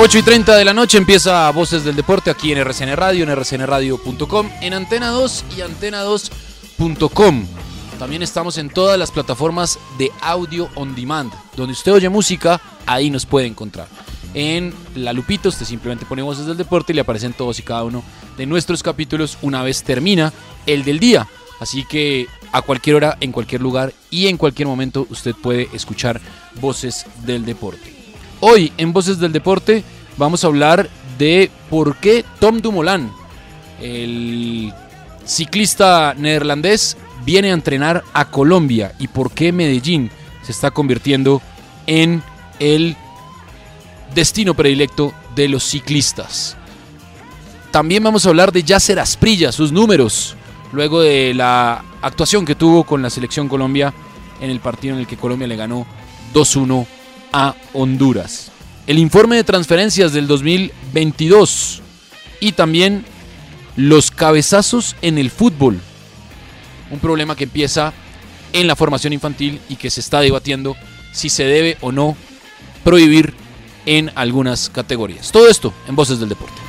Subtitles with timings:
[0.00, 3.34] Ocho y 30 de la noche empieza Voces del Deporte aquí en RCN Radio, en
[3.34, 7.46] rcnradio.com, en Antena 2 y antena2.com.
[7.98, 11.32] También estamos en todas las plataformas de audio on demand.
[11.56, 13.88] Donde usted oye música, ahí nos puede encontrar.
[14.34, 17.82] En la lupita usted simplemente pone Voces del Deporte y le aparecen todos y cada
[17.82, 18.04] uno
[18.36, 20.32] de nuestros capítulos una vez termina
[20.66, 21.26] el del día.
[21.58, 26.20] Así que a cualquier hora, en cualquier lugar y en cualquier momento usted puede escuchar
[26.60, 27.97] Voces del Deporte.
[28.40, 29.82] Hoy en Voces del Deporte
[30.16, 30.88] vamos a hablar
[31.18, 33.10] de por qué Tom Dumoulin,
[33.80, 34.72] el
[35.24, 40.10] ciclista neerlandés, viene a entrenar a Colombia y por qué Medellín
[40.42, 41.42] se está convirtiendo
[41.88, 42.22] en
[42.60, 42.96] el
[44.14, 46.56] destino predilecto de los ciclistas.
[47.72, 50.36] También vamos a hablar de Yasser Asprilla, sus números,
[50.72, 53.92] luego de la actuación que tuvo con la selección Colombia
[54.40, 55.86] en el partido en el que Colombia le ganó
[56.32, 56.86] 2-1
[57.32, 58.50] a Honduras.
[58.86, 61.82] El informe de transferencias del 2022
[62.40, 63.04] y también
[63.76, 65.80] los cabezazos en el fútbol.
[66.90, 67.92] Un problema que empieza
[68.52, 70.76] en la formación infantil y que se está debatiendo
[71.12, 72.16] si se debe o no
[72.84, 73.34] prohibir
[73.86, 75.32] en algunas categorías.
[75.32, 76.67] Todo esto en Voces del Deporte.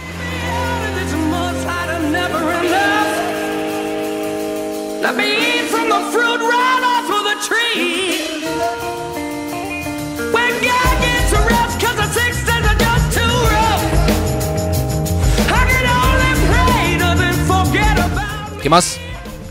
[18.70, 19.00] ¿Qué más?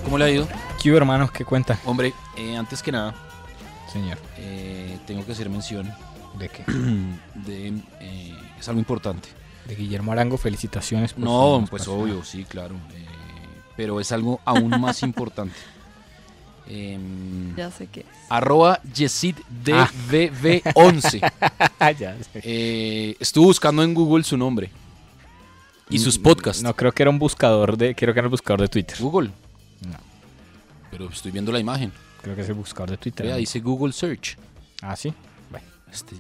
[0.05, 0.47] ¿Cómo le ha ido?
[0.81, 1.33] ¿Qué hubo, hermanos?
[1.33, 1.77] ¿Qué cuenta?
[1.84, 3.17] Hombre, eh, antes que nada,
[3.93, 4.17] Señor.
[4.37, 5.93] eh, tengo que hacer mención
[6.39, 6.62] ¿De qué?
[7.34, 7.73] de...
[7.99, 9.28] eh, es algo importante.
[9.67, 11.15] De Guillermo Arango, felicitaciones.
[11.15, 12.01] por No, su pues participación.
[12.01, 12.77] obvio, sí, claro.
[12.95, 13.07] eh,
[13.77, 15.57] pero es algo aún más importante.
[16.69, 18.07] Em, Ya sé qué es.
[18.28, 21.21] arroba YesidDVV11.
[21.99, 22.41] ya sé.
[22.45, 24.71] Eh, estuve buscando en Google su nombre
[25.91, 26.62] y sus podcasts.
[26.62, 27.94] No, creo que era un buscador de.
[27.94, 28.97] Creo que era el buscador de Twitter.
[29.00, 29.31] Google.
[29.87, 29.97] No.
[30.91, 31.93] Pero estoy viendo la imagen.
[32.22, 33.26] Creo que es el buscador de Twitter.
[33.26, 33.38] Vea, ¿no?
[33.38, 34.37] dice Google Search.
[34.82, 35.12] Ah, sí.
[35.50, 36.16] Bueno, Este,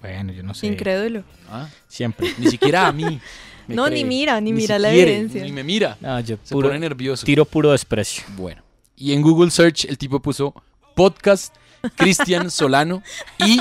[0.00, 0.66] bueno, yo no sé.
[0.66, 1.24] Incrédulo.
[1.50, 2.32] ah, Siempre.
[2.38, 3.20] ni siquiera a mí.
[3.68, 3.98] me No, cree.
[4.02, 5.42] ni mira, ni mira la siquiera, evidencia.
[5.44, 5.96] Ni me mira.
[6.00, 7.24] No, yo Se puro, pone nervioso.
[7.24, 8.24] tiro puro desprecio.
[8.36, 8.62] Bueno.
[8.96, 10.54] Y en Google Search el tipo puso
[10.94, 11.54] podcast
[11.96, 13.02] Cristian Solano
[13.38, 13.60] y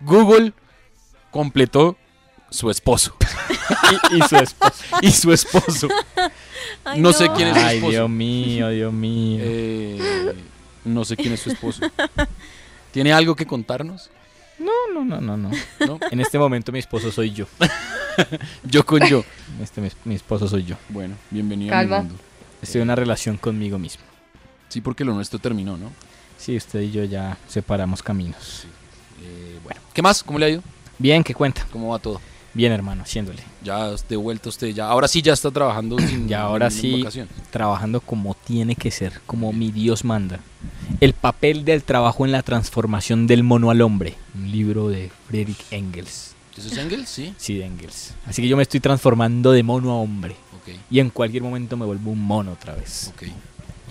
[0.00, 0.52] Google
[1.30, 1.96] completó
[2.50, 3.16] su esposo.
[4.12, 4.84] y, y su esposa.
[5.02, 5.88] y su esposo.
[6.84, 7.92] Ay, no, sé quién es su Ay, esposo.
[7.92, 9.40] Dios mío, Dios mío.
[9.42, 10.34] Eh,
[10.84, 11.82] no sé quién es su esposo.
[12.92, 14.10] ¿Tiene algo que contarnos?
[14.58, 15.50] No, no, no, no, no.
[15.86, 15.98] ¿No?
[16.10, 17.46] En este momento mi esposo soy yo.
[18.64, 19.24] Yo con yo.
[19.62, 20.76] Este mi, mi esposo soy yo.
[20.88, 22.14] Bueno, bienvenido a mi mundo.
[22.62, 24.02] Estoy en una relación conmigo mismo.
[24.70, 25.92] Sí, porque lo nuestro terminó, ¿no?
[26.38, 28.64] Sí, usted y yo ya separamos caminos.
[29.22, 29.80] Eh, bueno.
[29.92, 30.22] ¿Qué más?
[30.22, 30.62] ¿Cómo le ha ido?
[30.98, 31.66] Bien, ¿qué cuenta?
[31.70, 32.20] ¿Cómo va todo?
[32.56, 33.42] Bien, hermano, haciéndole.
[33.62, 36.98] Ya de vuelta usted, ya ahora sí ya está trabajando sin Ya ahora sin sí,
[37.02, 37.28] vacación.
[37.50, 40.40] trabajando como tiene que ser, como mi Dios manda.
[41.00, 44.14] El papel del trabajo en la transformación del mono al hombre.
[44.34, 46.34] Un libro de Friedrich Engels.
[46.56, 47.10] ¿Eso es Engels?
[47.10, 47.34] Sí.
[47.36, 48.14] Sí, de Engels.
[48.26, 50.36] Así que yo me estoy transformando de mono a hombre.
[50.90, 53.12] Y en cualquier momento me vuelvo un mono otra vez.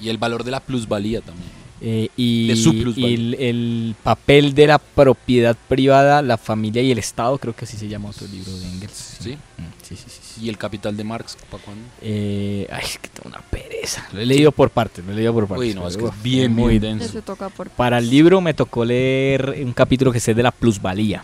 [0.02, 1.65] Y el valor de la plusvalía también.
[1.81, 3.10] Eh, y De su plusvalía.
[3.10, 7.66] y el, el papel de la propiedad privada, la familia y el Estado, creo que
[7.66, 9.18] así se llama otro libro de Engels.
[9.19, 9.31] ¿Sí?
[9.33, 10.45] Mm, sí, sí, sí, sí.
[10.45, 11.38] ¿Y el capital de Marx?
[11.50, 11.83] ¿Para cuándo?
[12.01, 14.07] Eh, ay, es que tengo una pereza.
[14.13, 15.68] Lo he leído por partes, lo he leído por partes.
[15.68, 17.06] Uy, no, es que es bien, muy bien denso.
[17.18, 20.51] Eso toca por Para el libro me tocó leer un capítulo que es de la
[20.51, 21.24] plusvalía.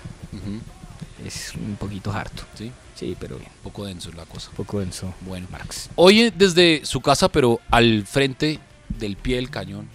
[1.25, 2.44] Es un poquito harto.
[2.56, 3.50] Sí, Sí, pero bien.
[3.57, 4.50] un poco denso la cosa.
[4.50, 5.12] Un poco denso.
[5.21, 5.89] Bueno, Marx.
[5.95, 8.59] Hoy desde su casa, pero al frente
[8.89, 9.88] del pie del cañón.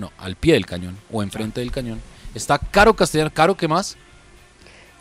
[0.00, 2.00] No, al pie del cañón o enfrente del cañón.
[2.34, 3.30] Está Caro Castellano.
[3.32, 3.96] Caro, ¿qué más?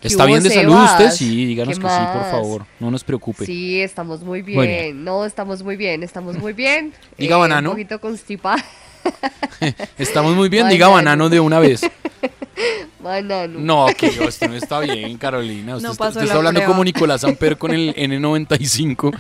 [0.02, 0.92] ¿Qué ¿Está bien de salud Sebas?
[0.92, 1.12] usted?
[1.12, 2.66] Sí, díganos ¿Qué que sí, por favor.
[2.80, 3.46] No nos preocupe.
[3.46, 5.04] Sí, estamos muy bien.
[5.04, 6.94] No, estamos muy bien, estamos muy bien.
[7.18, 7.70] Diga Eh, banano.
[7.72, 8.64] Un poquito constipada.
[9.98, 10.74] Estamos muy bien, Banano.
[10.74, 11.82] diga banano de una vez.
[13.02, 13.60] Banano.
[13.60, 15.76] No, que esto no está bien, Carolina.
[15.78, 16.74] Usted, No está, usted está la hablando prueba.
[16.74, 19.18] como Nicolás Amper con el N95.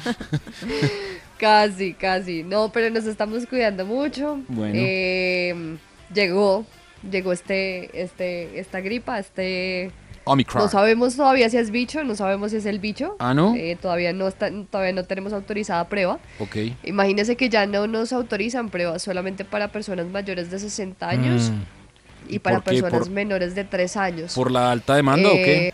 [1.39, 2.43] Casi, casi.
[2.43, 4.39] No, pero nos estamos cuidando mucho.
[4.49, 4.73] Bueno.
[4.75, 5.77] Eh,
[6.13, 6.65] llegó,
[7.09, 9.91] llegó este, este, esta gripa, este.
[10.25, 10.61] Omicron.
[10.63, 13.15] No sabemos todavía si es bicho, no sabemos si es el bicho.
[13.19, 13.55] Ah, ¿no?
[13.55, 16.19] Eh, todavía no está, todavía no tenemos autorizada prueba.
[16.39, 16.57] Ok.
[16.83, 22.33] Imagínese que ya no nos autorizan pruebas solamente para personas mayores de 60 años Mm.
[22.33, 24.35] y para personas ¿Por- menores de 3 años.
[24.35, 25.69] ¿Por la alta demanda o qué?
[25.69, 25.73] Eh,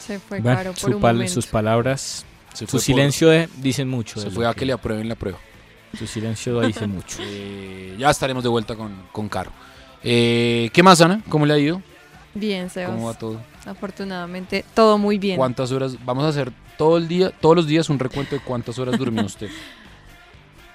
[0.00, 1.34] Se fue Bueno, caro por su un pal- momento.
[1.34, 2.24] sus palabras,
[2.58, 4.20] Se su por- silencio de- dicen mucho.
[4.20, 5.38] Se fue a que le aprueben la prueba.
[5.96, 7.18] Su silencio dice mucho.
[7.22, 9.50] Eh, ya estaremos de vuelta con, con Caro.
[10.02, 11.22] Eh, ¿Qué más, Ana?
[11.28, 11.82] ¿Cómo le ha ido?
[12.34, 12.90] Bien, Sebas.
[12.94, 13.40] ¿Cómo va todo?
[13.66, 15.36] Afortunadamente, todo muy bien.
[15.36, 15.96] ¿Cuántas horas?
[16.04, 19.24] Vamos a hacer todo el día, todos los días un recuento de cuántas horas durmió
[19.24, 19.48] usted.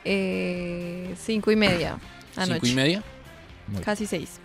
[0.06, 1.98] Eh, cinco y media
[2.36, 2.54] anoche.
[2.56, 3.04] ¿Cinco y media?
[3.86, 4.40] Casi seis.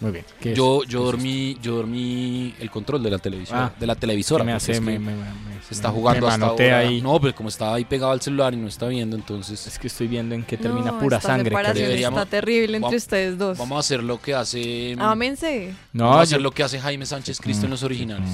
[0.00, 0.24] Muy bien.
[0.40, 0.56] ¿Qué es?
[0.56, 3.94] Yo, ¿Qué yo es dormí, yo dormí el control de la televisión, Ah, de la
[3.94, 4.42] televisora.
[4.42, 4.72] ¿Qué me hace?
[4.72, 6.78] es que Me- me- me- se está jugando me hasta ahora.
[6.78, 7.00] ahí.
[7.02, 9.86] No, pero como estaba ahí pegado al celular y no está viendo, entonces Es que
[9.88, 11.54] estoy viendo en qué termina No, pura esta sangre.
[11.74, 13.58] Deberíamos- está terrible entre Vamos- ustedes dos.
[13.58, 14.96] vamos a hacer lo que hace.
[14.98, 15.74] Ámense.
[15.92, 18.28] No, vamos a hacer yo- lo que hace Jaime Sánchez Cristo en los originales.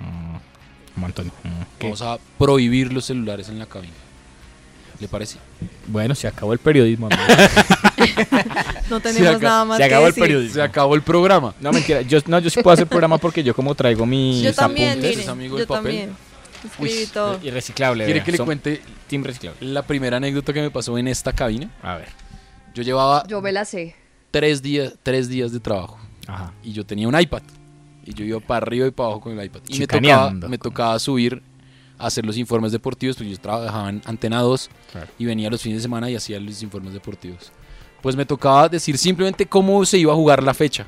[0.00, 1.32] Mm, mm, Antonio.
[1.44, 1.86] Mm, ¿qué?
[1.86, 3.92] Vamos a prohibir los celulares en la cabina.
[5.00, 5.38] ¿Le parece?
[5.86, 7.06] Bueno, se acabó el periodismo.
[7.06, 7.22] amigo.
[8.90, 10.22] No tenemos nada más se que acabó el decir.
[10.24, 10.54] periodismo.
[10.54, 11.54] Se acabó el programa.
[11.60, 12.02] No, mentira.
[12.02, 15.10] Yo, no, yo sí puedo hacer programa porque yo como traigo mis Yo también, apuntes.
[15.10, 15.82] mire, ¿Es amigo yo del papel?
[15.82, 17.10] también.
[17.12, 17.38] Todo.
[17.42, 18.04] Y reciclable.
[18.04, 19.58] ¿Quiere vea, que le son cuente Team reciclable.
[19.66, 21.70] la primera anécdota que me pasó en esta cabina?
[21.82, 22.08] A ver.
[22.74, 23.94] Yo llevaba yo me la sé.
[24.30, 26.52] tres días, tres días de trabajo Ajá.
[26.62, 27.42] y yo tenía un iPad.
[28.04, 29.60] Y yo iba para arriba y para abajo con el iPad.
[29.68, 31.42] Y me tocaba, me tocaba subir
[32.06, 35.06] hacer los informes deportivos, porque yo trabajaba en Antena 2 Claro.
[35.18, 37.52] y venía los fines de semana y hacía los informes deportivos.
[38.02, 40.86] Pues me tocaba decir simplemente cómo se iba a jugar la fecha,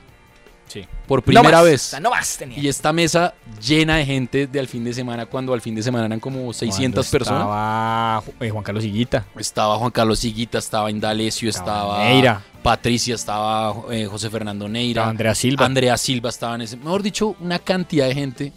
[0.69, 0.87] Sí.
[1.07, 1.97] por primera no más, vez.
[2.01, 2.59] no más tenía.
[2.59, 5.83] Y esta mesa llena de gente de al fin de semana, cuando al fin de
[5.83, 7.43] semana eran como 600 Cuando personas.
[7.43, 9.27] Estaba eh, Juan Carlos Higuita.
[9.37, 12.43] Estaba Juan Carlos Higuita, estaba Indalecio, Estaba estaba Neira.
[12.63, 15.67] Patricia, estaba eh, José Fernando Neira, Estaba Andrea Silva.
[15.67, 16.77] Andrea Silva estaba en ese.
[16.79, 18.53] Mejor dicho, una cantidad de gente.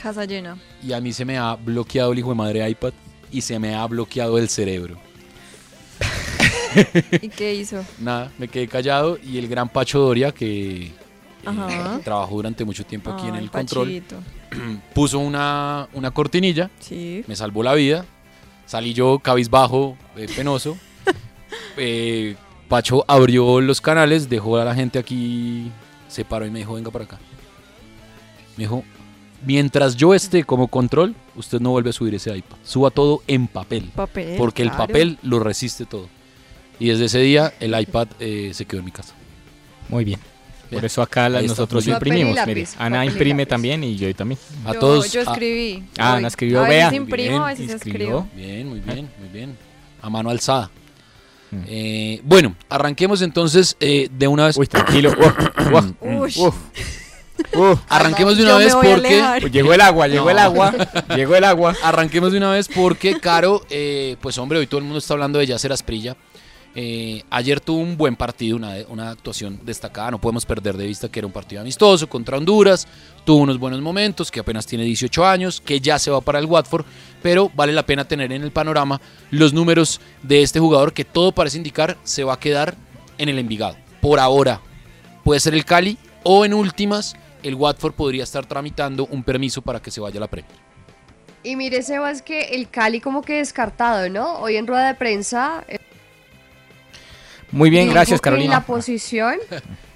[0.00, 0.56] Casa llena.
[0.82, 2.92] Y a mí se me ha bloqueado el hijo de madre iPad
[3.30, 4.98] y se me ha bloqueado el cerebro.
[7.22, 7.84] ¿Y qué hizo?
[7.98, 10.92] Nada, me quedé callado y el gran Pacho Doria, que eh,
[12.04, 14.02] trabajó durante mucho tiempo aquí en el control,
[14.94, 17.24] puso una, una cortinilla, Sí.
[17.26, 18.04] me salvó la vida.
[18.66, 20.76] Salí yo cabizbajo, eh, penoso.
[21.80, 22.34] Eh,
[22.68, 25.70] Pacho abrió los canales, dejó a la gente aquí,
[26.08, 27.18] se paró y me dijo, venga para acá.
[28.56, 28.82] Me dijo,
[29.44, 32.56] mientras yo esté como control, usted no vuelve a subir ese iPad.
[32.64, 33.90] Suba todo en papel.
[33.94, 34.36] Papel.
[34.38, 34.86] Porque el claro.
[34.86, 36.08] papel lo resiste todo.
[36.80, 39.14] Y desde ese día el iPad eh, se quedó en mi casa.
[39.88, 40.20] Muy bien.
[40.70, 40.80] Bien.
[40.80, 42.36] Por eso acá la- nosotros imprimimos.
[42.36, 43.48] Y Mire, lápiz, Ana imprime lápiz.
[43.50, 44.38] también y yo también.
[44.66, 45.10] A yo, todos.
[45.12, 45.82] Yo a- escribí.
[45.98, 46.16] Ah.
[46.16, 48.00] Ana escribió, A veces imprimo, a veces escribió.
[48.00, 48.28] escribo.
[48.36, 49.56] Bien, muy bien, muy bien.
[50.02, 50.70] A mano alzada.
[51.50, 51.56] Mm.
[51.66, 54.58] Eh, bueno, arranquemos entonces eh, de una vez.
[54.58, 55.10] Uy, tranquilo.
[55.72, 56.54] Uf, uf, uf,
[57.88, 59.22] Arranquemos de una vez porque.
[59.40, 60.30] Pues llegó el agua, llegó No.
[60.30, 60.74] el agua.
[61.16, 61.74] llegó el agua.
[61.82, 65.38] Arranquemos de una vez porque, Caro, eh, pues hombre, hoy todo el mundo está hablando
[65.38, 66.16] de Yacer Asprilla.
[66.74, 70.12] Eh, ayer tuvo un buen partido, una, una actuación destacada.
[70.12, 72.86] No podemos perder de vista que era un partido amistoso contra Honduras.
[73.24, 76.44] Tuvo unos buenos momentos, que apenas tiene 18 años, que ya se va para el
[76.46, 76.84] Watford.
[77.22, 81.32] Pero vale la pena tener en el panorama los números de este jugador que todo
[81.32, 82.76] parece indicar se va a quedar
[83.16, 83.76] en el Envigado.
[84.00, 84.60] Por ahora,
[85.24, 87.16] puede ser el Cali o en últimas
[87.48, 90.52] el Watford podría estar tramitando un permiso para que se vaya a la Premier.
[91.42, 94.34] Y mire, Sebas, que el Cali como que descartado, ¿no?
[94.38, 95.64] Hoy en rueda de prensa...
[95.68, 95.78] eh,
[97.50, 98.54] Muy bien, gracias Carolina.
[98.54, 99.36] la posición...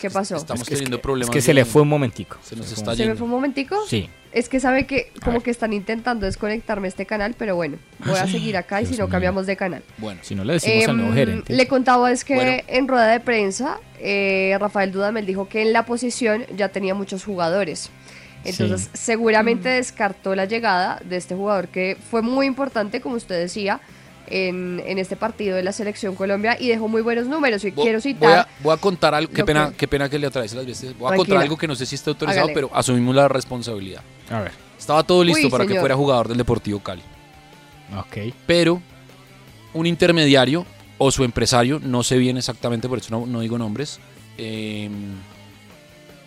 [0.00, 0.36] ¿Qué pasó?
[0.36, 1.32] Estamos Es que- teniendo es problemas.
[1.34, 2.36] que se le fue un momentico.
[2.42, 3.76] Se nos está ¿Se me fue un momentico?
[3.86, 4.08] Sí.
[4.30, 8.26] Es que sabe que como que están intentando desconectarme este canal, pero bueno, voy a
[8.26, 9.82] seguir acá y si no cambiamos de canal.
[9.96, 11.52] Bueno, Si no le decimos al nuevo Em, gerente.
[11.54, 12.62] Le contaba es que Bueno.
[12.68, 17.24] en rueda de prensa eh, Rafael Dudamel dijo que en la posición ya tenía muchos
[17.24, 17.90] jugadores.
[18.44, 18.90] Entonces Sí.
[18.92, 23.80] seguramente descartó la llegada de este jugador que fue muy importante, como usted decía,
[24.30, 27.64] en, en este partido de la selección Colombia y dejó muy buenos números.
[27.64, 28.38] Y quiero voy, citar...
[28.40, 29.32] a, voy a contar algo.
[29.32, 30.96] Qué pena, que- qué pena que le atraviese las veces.
[30.98, 32.54] Voy a contar algo que no sé si está autorizado, Hágale.
[32.54, 34.02] pero asumimos la responsabilidad.
[34.30, 34.52] A ver.
[34.78, 37.02] Estaba todo listo Uy, para que fuera jugador del Deportivo Cali.
[37.96, 38.32] Ok.
[38.46, 38.80] Pero
[39.74, 40.64] un intermediario
[40.98, 43.98] o su empresario, no sé bien exactamente, por eso no, no digo nombres,
[44.36, 44.88] eh,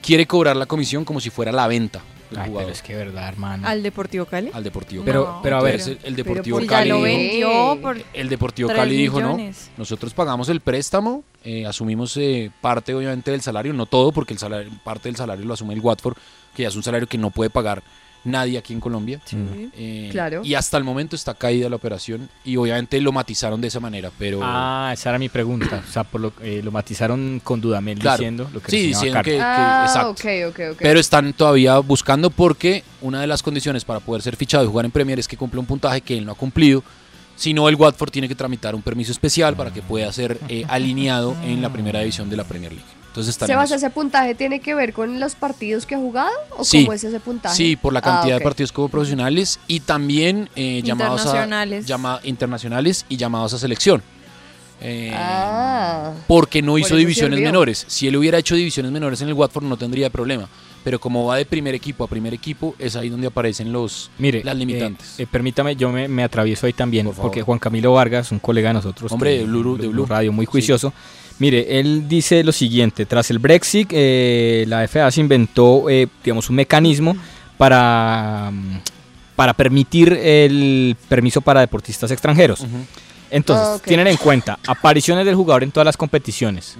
[0.01, 2.01] quiere cobrar la comisión como si fuera la venta
[2.39, 3.67] Ay, jugador pero es que verdad, hermano.
[3.67, 4.50] ¿Al Deportivo Cali?
[4.53, 5.38] al Deportivo Pero- Cali.
[5.43, 6.91] pero a ver, Entonces, el, Deportivo ¿por Si ya Cali.
[7.01, 9.38] vendió por El Deportivo Cali dijo, no,
[9.77, 14.39] nosotros pagamos el préstamo, eh, asumimos eh, parte obviamente del salario, no todo, porque el
[14.39, 16.15] salario, parte del salario lo asume el Watford,
[16.55, 17.81] que ya es un salario que no puede pagar
[18.24, 19.20] nadie aquí en Colombia.
[19.25, 19.38] Sí.
[19.75, 20.42] Eh, Claro.
[20.44, 24.12] Y hasta el momento está caída la operación y obviamente lo matizaron de esa manera,
[24.20, 24.40] pero...
[24.44, 25.84] Ah, esa era mi pregunta.
[25.88, 28.18] O sea, por lo, eh, lo matizaron con Dudamel Claro.
[28.18, 30.10] diciendo lo que Sí, diciendo que- Ah, exacto.
[30.12, 30.78] ok, ok, ok.
[30.80, 34.86] Pero están todavía buscando porque una de las condiciones para poder ser fichado y jugar
[34.86, 36.84] en Premier es que cumple un puntaje que él no ha cumplido.
[37.36, 40.63] Si no, el Watford tiene que tramitar un permiso especial para que pueda ser eh,
[40.68, 42.88] alineado en la primera división de la Premier League.
[43.12, 43.75] Entonces Sebas, eso.
[43.75, 46.32] ¿ese puntaje tiene que ver con los partidos que ha jugado?
[46.58, 46.84] ¿O Sí.
[46.86, 47.56] cómo es ese puntaje?
[47.56, 51.86] Sí, por la Ah, cantidad de partidos como profesionales y también eh, llamados a Internacionales.
[51.88, 54.01] llama- internacionales y llamados a selección.
[54.84, 56.13] Eh, Ah.
[56.27, 57.50] porque no hizo divisiones sirvió.
[57.51, 57.84] menores.
[57.88, 60.48] Si él hubiera hecho divisiones menores en el Watford no tendría problema.
[60.84, 64.44] Pero como va de primer equipo a primer equipo, es ahí donde aparecen los Mire,
[64.44, 65.20] las eh, limitantes.
[65.20, 68.70] eh, permítame, yo me, me atravieso ahí también, Por porque Juan Camilo Vargas, un colega
[68.70, 70.08] de nosotros, Hombre, que- de Blue- de Blue.
[70.08, 70.91] Radio, muy juicioso.
[71.41, 76.48] Mire, él dice lo siguiente: tras el Brexit, eh, la FA se inventó, eh, digamos,
[76.51, 77.15] un mecanismo
[77.57, 78.79] para, mm,
[79.36, 82.63] para permitir el permiso para deportistas extranjeros.
[83.31, 86.77] Entonces, Ah, tienen en cuenta apariciones del jugador en todas las competiciones.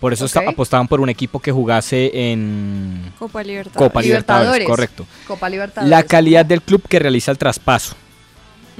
[0.00, 3.78] Por eso apostaban por un equipo que jugase en Copa Libertad.
[3.78, 4.66] Copa Libertadores, Libertadores.
[4.66, 5.06] correcto.
[5.28, 5.88] Copa Libertadores.
[5.88, 7.94] La calidad del club que realiza el traspaso,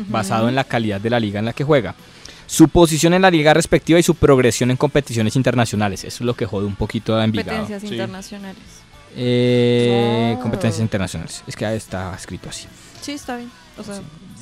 [0.09, 1.95] basado en la calidad de la liga en la que juega.
[2.53, 6.05] Su posición en la liga respectiva y su progresión en competiciones internacionales.
[6.05, 7.49] Eso es lo que jode un poquito a Envigado.
[7.61, 7.95] Competencias Sí.
[7.95, 8.63] internacionales.
[9.17, 10.41] Eh, Ah.
[10.43, 11.43] Competencias internacionales.
[11.47, 12.67] Es que está escrito así.
[13.01, 13.51] Sí, está bien.
[13.79, 13.95] O sea,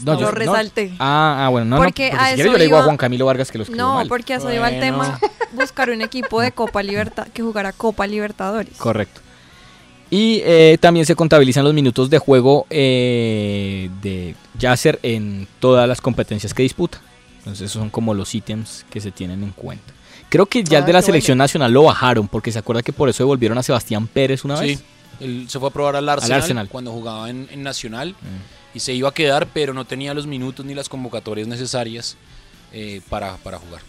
[0.04, 0.32] No, lo yo- no.
[0.32, 0.92] resalté.
[0.98, 2.18] Ah, ah, bueno, no, Porque no.
[2.20, 3.94] a si quiere yo le digo a iba- Juan Camilo Vargas que lo escribió No,
[3.94, 4.08] mal.
[4.08, 5.20] porque a eso iba el tema.
[5.52, 8.76] Buscar un equipo de Copa Libertad que jugara Copa Libertadores.
[8.76, 9.20] Correcto.
[10.10, 16.00] Y eh, también se contabilizan los minutos de juego eh, de Yasser en todas las
[16.00, 17.00] competencias que disputa.
[17.40, 19.92] Entonces esos son como los ítems que se tienen en cuenta.
[20.28, 22.82] Creo que ya el Ah, de la qué selección nacional lo bajaron porque se acuerda
[22.82, 24.82] que por eso devolvieron a Sebastián Pérez una Sí, vez.
[25.20, 26.68] él se fue a probar al Arsenal, Arsenal.
[26.68, 28.76] cuando jugaba en, en Nacional Mm.
[28.76, 32.16] y se iba a quedar, pero no tenía los minutos ni las convocatorias necesarias
[32.72, 33.80] eh, para, para jugar.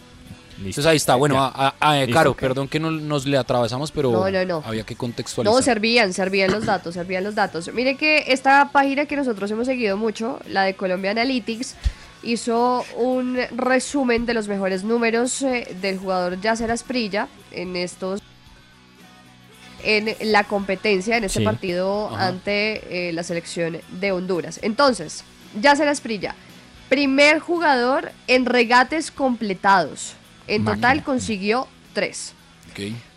[0.58, 0.82] Listo.
[0.82, 1.16] Entonces ahí está.
[1.16, 4.46] Bueno, a, a- a- Listo, Caro, perdón que no, nos le atravesamos, pero No, no,
[4.46, 4.64] no.
[4.66, 5.56] había que contextualizar.
[5.56, 7.72] No, servían, servían los datos, servían los datos.
[7.74, 11.76] Mire que esta página que nosotros hemos seguido mucho, la de Colombia Analytics,
[12.24, 18.22] hizo un resumen de los mejores números eh, del jugador Yasser Asprilla en estos
[19.84, 21.46] en la competencia, en este Sí.
[21.46, 22.28] partido Ajá.
[22.28, 24.60] ante eh, la selección de Honduras.
[24.62, 25.24] Entonces,
[25.60, 26.36] Yasser Asprilla,
[26.88, 30.14] primer jugador en regates completados.
[30.48, 32.34] En total consiguió tres.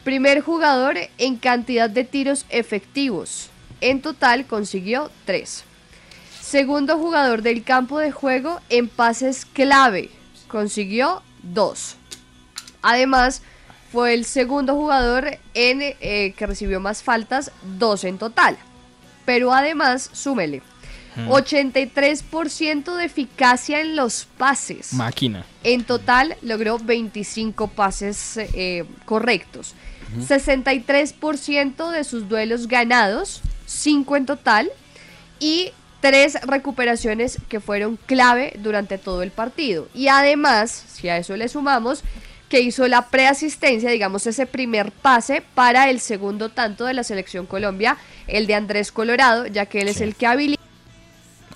[0.04, 3.50] Primer jugador en cantidad de tiros efectivos.
[3.80, 5.64] En total consiguió 3.
[6.44, 10.10] Segundo jugador del campo de juego en pases clave.
[10.46, 11.96] Consiguió 2.
[12.82, 13.40] Además,
[13.90, 18.58] fue el segundo jugador en eh, que recibió más faltas, 2 en total.
[19.24, 20.60] Pero además, súmele.
[21.16, 24.92] 83% de eficacia en los pases.
[24.92, 25.46] Máquina.
[25.62, 29.74] En total logró 25 pases eh, correctos.
[30.20, 34.70] 63% de sus duelos ganados, 5 en total.
[35.40, 35.72] Y
[36.04, 39.88] 3 recuperaciones que fueron clave durante todo el partido.
[39.94, 42.04] Y además, si a eso le sumamos,
[42.50, 47.46] que hizo la preasistencia, digamos ese primer pase para el segundo tanto de la selección
[47.46, 47.96] Colombia,
[48.26, 50.62] el de Andrés Colorado, ya que él es el que habilita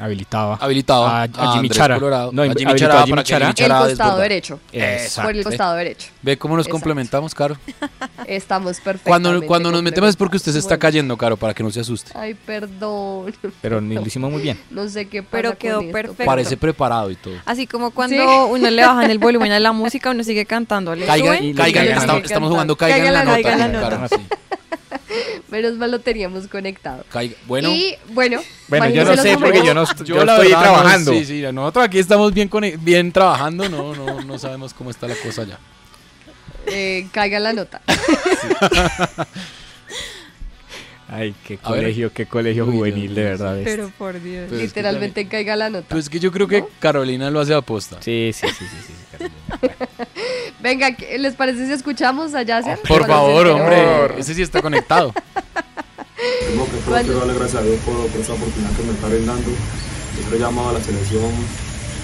[0.01, 0.57] Habilitaba.
[0.61, 1.95] Habilitaba a, a a Jimmy Chara.
[1.97, 2.31] Colorado.
[2.33, 3.47] No, A Jimmy Chara a Jimmy para que Chara.
[3.47, 4.61] Jimmy Chara El costado derecho.
[4.73, 5.29] Exacto.
[5.29, 6.09] Por el costado derecho.
[6.23, 6.75] Ve cómo nos Exacto.
[6.75, 7.57] complementamos, Caro.
[8.27, 9.09] Estamos perfectos.
[9.11, 11.81] Cuando, cuando nos metemos es porque usted se está cayendo, Caro, para que no se
[11.81, 12.13] asuste.
[12.15, 13.35] Ay, perdón.
[13.61, 14.59] Pero ni lo hicimos muy bien.
[14.71, 15.93] No sé qué pasa Pero con quedó esto.
[15.93, 16.25] perfecto.
[16.25, 17.35] Parece preparado y todo.
[17.45, 18.23] Así como cuando Sí.
[18.51, 20.95] uno le bajan el volumen a la música, uno sigue cantando.
[21.07, 21.87] Caigan, caigan,
[22.23, 23.43] estamos, jugando caigan, Caigan la, la nota.
[23.43, 24.09] Caigan la nota.
[25.49, 25.53] Sí.
[25.53, 27.05] Menos mal lo teníamos conectado.
[27.13, 30.65] Caiga- Bueno, Y bueno, Bueno, yo no sé porque yo no, yo la estoy verdad,
[30.67, 31.13] no, trabajando.
[31.13, 32.51] sí, sí, nosotros aquí estamos bien,
[32.81, 35.59] bien trabajando, no, no, no sabemos cómo está la cosa ya.
[36.67, 37.81] Eh, caiga la nota.
[41.11, 41.81] Ay, qué A ver.
[41.83, 43.59] colegio, qué colegio Uy, juvenil, Dios de verdad.
[43.65, 44.45] Pero por Dios.
[44.49, 45.87] Pues es que Literalmente caiga la nota.
[45.89, 47.97] Pues es que yo creo que Carolina lo hace a aposta.
[48.03, 48.77] Sí, sí, sí, sí.
[48.87, 49.79] sí, Carolina.
[50.61, 52.79] Venga, ¿qué- ¿les parece si escuchamos a Yasser?
[52.81, 55.15] Por Cuando se favor, hombre, ese sí está conectado.
[56.47, 57.05] Primero que ¿Cuándo?
[57.13, 59.51] quiero darle gracias a Dios por, por esta oportunidad que me está brindando.
[60.15, 61.31] Siempre he llamado a la selección,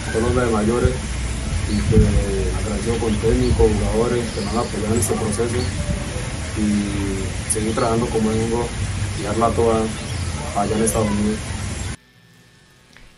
[0.09, 0.91] a todos los de mayores,
[1.69, 1.97] y que
[2.63, 5.57] agradecido con técnicos, jugadores que me han apoyado en este proceso
[6.57, 8.67] y seguir trabajando como vengo
[9.25, 9.83] darla toda
[10.57, 11.39] allá en Estados Unidos.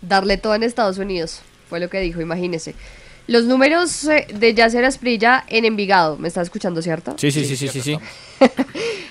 [0.01, 2.75] Darle todo en Estados Unidos, fue lo que dijo, imagínese.
[3.27, 7.17] Los números eh, de Yasser Asprilla en Envigado, ¿me está escuchando, cierto?
[7.19, 7.99] Sí, sí, sí, sí, sí, sí.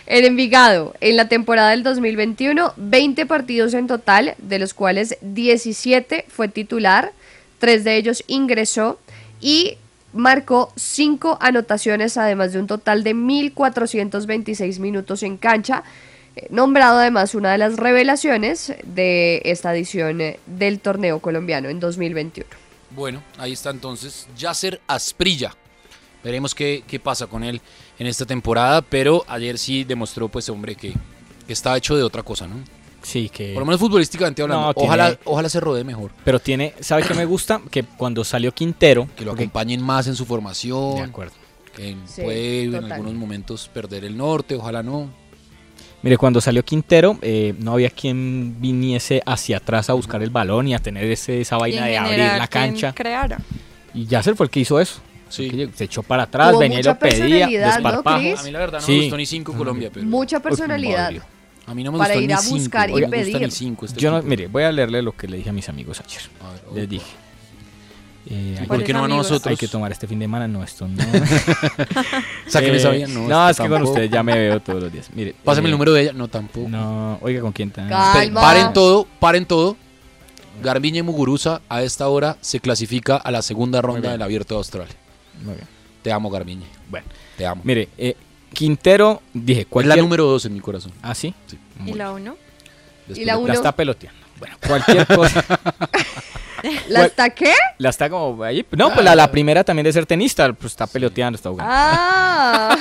[0.08, 6.26] En Envigado, en la temporada del 2021, 20 partidos en total, de los cuales 17
[6.30, 7.12] fue titular,
[7.58, 9.00] tres de ellos ingresó
[9.42, 9.78] y
[10.14, 15.84] marcó 5 anotaciones, además de un total de 1.426 minutos en cancha,
[16.50, 22.50] nombrado además una de las revelaciones de esta edición eh, del torneo colombiano en 2021.
[22.92, 25.54] Bueno, ahí está entonces Yasser Asprilla.
[26.24, 27.62] Veremos qué, qué pasa con él
[28.00, 30.94] en esta temporada, pero ayer sí demostró, pues, hombre, que,
[31.46, 32.56] que está hecho de otra cosa, ¿no?
[33.04, 33.54] Sí, que...
[33.54, 34.66] Por lo menos futbolísticamente hablando.
[34.66, 36.10] No, tiene- ojalá, ojalá se rodee mejor.
[36.24, 37.62] Pero tiene, ¿sabe qué me gusta?
[37.70, 39.08] Que cuando salió Quintero...
[39.16, 40.96] Que lo acompañen más en su formación.
[40.96, 41.34] De acuerdo.
[41.76, 45.12] Que Sí, puede en algunos momentos perder el norte, ojalá no.
[46.06, 50.68] Mire, cuando salió Quintero, eh, no había quien viniese hacia atrás a buscar el balón
[50.68, 52.94] y a tener ese, esa Y vaina de abrir la cancha.
[52.94, 53.40] creara.
[53.94, 55.02] Y Yasser fue el que hizo eso.
[55.30, 55.68] Sí.
[55.74, 57.10] Se echó para atrás, Tuvo venía y lo pedía,
[57.48, 58.40] personalidad, ¿no, desparpajo.
[58.40, 58.92] A mí la verdad no Sí.
[58.92, 60.06] me gustó ni cinco Colombia, pero...
[60.06, 61.10] Mucha personalidad.
[61.12, 61.22] Uy,
[61.66, 63.32] A mí no me para gustó ir ni a cinco, buscar y no me gusta
[63.32, 63.42] pedir.
[63.42, 65.68] ni cinco este Yo no, mire, voy a leerle lo que le dije a mis
[65.70, 66.22] amigos ayer.
[66.42, 66.92] A ver, Les opa.
[66.92, 67.06] dije.
[68.28, 69.46] Eh, ¿Por ¿Cuáles qué no a nosotros?
[69.48, 71.04] hay que tomar este fin de semana, no, esto no.
[72.48, 73.50] Esa Eh, vía, no.
[73.50, 75.10] Es que con ustedes ya me veo todos los días.
[75.14, 76.14] Mire, Pásame eh, el número de ella.
[76.14, 76.68] No, tampoco.
[76.68, 77.88] No, oiga, ¿con quién está?
[77.88, 78.42] Calma.
[78.42, 79.78] Paren todo, paren todo.
[80.64, 84.96] Garbiñe Muguruza a esta hora se clasifica a la segunda ronda del Abierto de Australia.
[85.44, 85.68] Muy bien.
[86.02, 86.66] Te amo, Garbiñe.
[86.90, 87.06] Bueno,
[87.38, 87.62] Te amo.
[87.66, 88.16] mire, eh,
[88.54, 90.94] Quintero, dije, es la número dos en mi corazón.
[91.02, 91.34] ¿Ah, sí?
[91.46, 91.60] Sí.
[91.86, 92.38] ¿Y la uno?
[93.06, 93.50] Después ¿Y la uno?
[93.50, 94.20] La está peloteando.
[94.40, 95.44] Bueno, cualquier cosa.
[96.90, 97.54] ¿La está qué?
[97.78, 98.66] la está como ahí.
[98.72, 101.72] No, pues la, la primera también de ser tenista, pues está peloteando, está jugando.
[101.76, 102.78] Ah,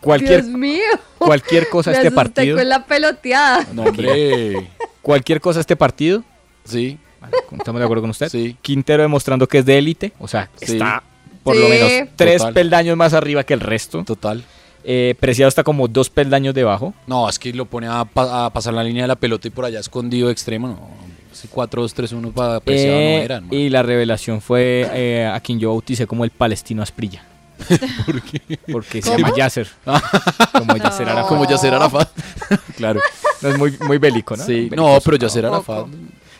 [0.00, 0.82] cualquier, Dios mío.
[1.18, 2.56] cualquier cosa Me este partido.
[2.56, 3.66] con la peloteada.
[3.72, 4.68] No, hombre.
[5.02, 6.22] Cualquier cosa este partido.
[6.64, 8.28] Sí, Vale, ¿Estamos de acuerdo con usted?
[8.30, 8.56] sí.
[8.62, 10.72] Quintero demostrando que es de élite, o sea, Sí.
[10.76, 11.02] está
[11.42, 11.62] por Sí.
[11.62, 12.54] lo menos tres Total.
[12.54, 14.04] peldaños más arriba que el resto.
[14.04, 14.42] Total.
[14.84, 16.94] Eh, Preciado está como dos peldaños debajo.
[17.06, 19.50] No, es que lo pone a, pa- a pasar la línea de la pelota y
[19.50, 20.68] por allá escondido extremo.
[20.68, 20.88] No,
[21.40, 23.44] ese 4-2-3-1 para apreciado Eh, no eran.
[23.46, 23.54] man.
[23.54, 27.24] y la revelación fue eh, a quien yo bauticé como el palestino Asprilla.
[28.06, 28.58] ¿Por qué?
[28.72, 29.18] Porque se ¿Cómo?
[29.18, 29.68] llama Yasser.
[30.52, 31.08] como Yasser.
[31.08, 31.28] Arafat.
[31.28, 32.08] Como Yasser Arafat.
[32.76, 33.00] Claro.
[33.42, 34.44] No es muy, muy bélico, ¿no?
[34.44, 35.44] Sí, no, pero Yasser.
[35.46, 35.86] Arafat.
[35.88, 35.96] ¿le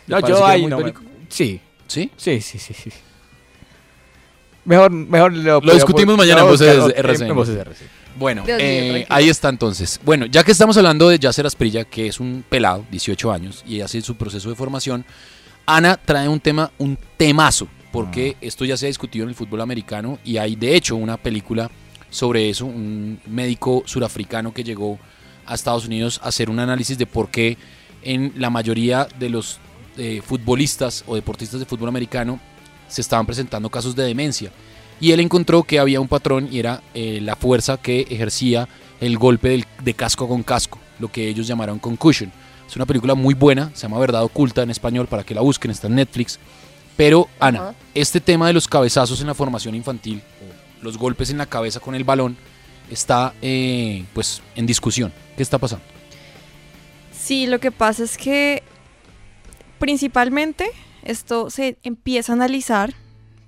[0.07, 0.93] No, yo ahí no me-?
[1.29, 2.11] Sí, ¿Sí?
[2.17, 2.91] sí, sí, sí, sí.
[4.65, 7.71] Mejor, mejor lo, podemos- discutimos mañana en Voces claro,
[8.17, 9.99] Bueno, eh, ahí está entonces.
[10.03, 13.81] Bueno, ya que estamos hablando de Yasser Asprilla, que es un pelado, 18 años, y
[13.81, 15.05] hace su proceso de formación,
[15.65, 19.61] Ana trae un tema, un temazo, porque esto ya se ha discutido en el fútbol
[19.61, 21.69] americano y hay de hecho una película
[22.09, 24.99] sobre eso, un médico surafricano que llegó
[25.45, 27.57] a Estados Unidos a hacer un análisis de por qué
[28.03, 29.59] en la mayoría de los
[29.97, 32.39] eh, futbolistas o deportistas de fútbol americano
[32.87, 34.51] se estaban presentando casos de demencia.
[35.01, 38.69] Y él encontró que había un patrón y era eh, la fuerza que ejercía
[39.01, 42.31] el golpe del- de casco con casco, lo que ellos llamaron concussion.
[42.67, 45.71] Es una película muy buena, se llama Verdad Oculta en español para que la busquen,
[45.71, 46.39] está en Netflix.
[46.95, 50.21] Pero, Ana, este tema de los cabezazos en la formación infantil,
[50.81, 52.37] los golpes en la cabeza con el balón,
[52.91, 55.11] está eh, pues en discusión.
[55.35, 55.83] ¿Qué está pasando?
[57.11, 58.61] Sí, lo que pasa es que
[59.79, 60.69] principalmente
[61.03, 62.93] esto se empieza a analizar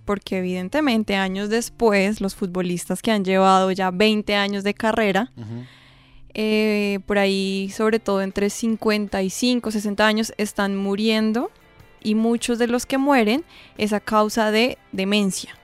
[0.06, 5.32] porque evidentemente años después los futbolistas que han llevado ya 20 años de carrera,
[6.34, 11.52] eh, por ahí sobre todo entre 55, 60 años, están muriendo
[12.02, 13.44] y muchos de los que mueren
[13.78, 15.58] es a causa de demencia.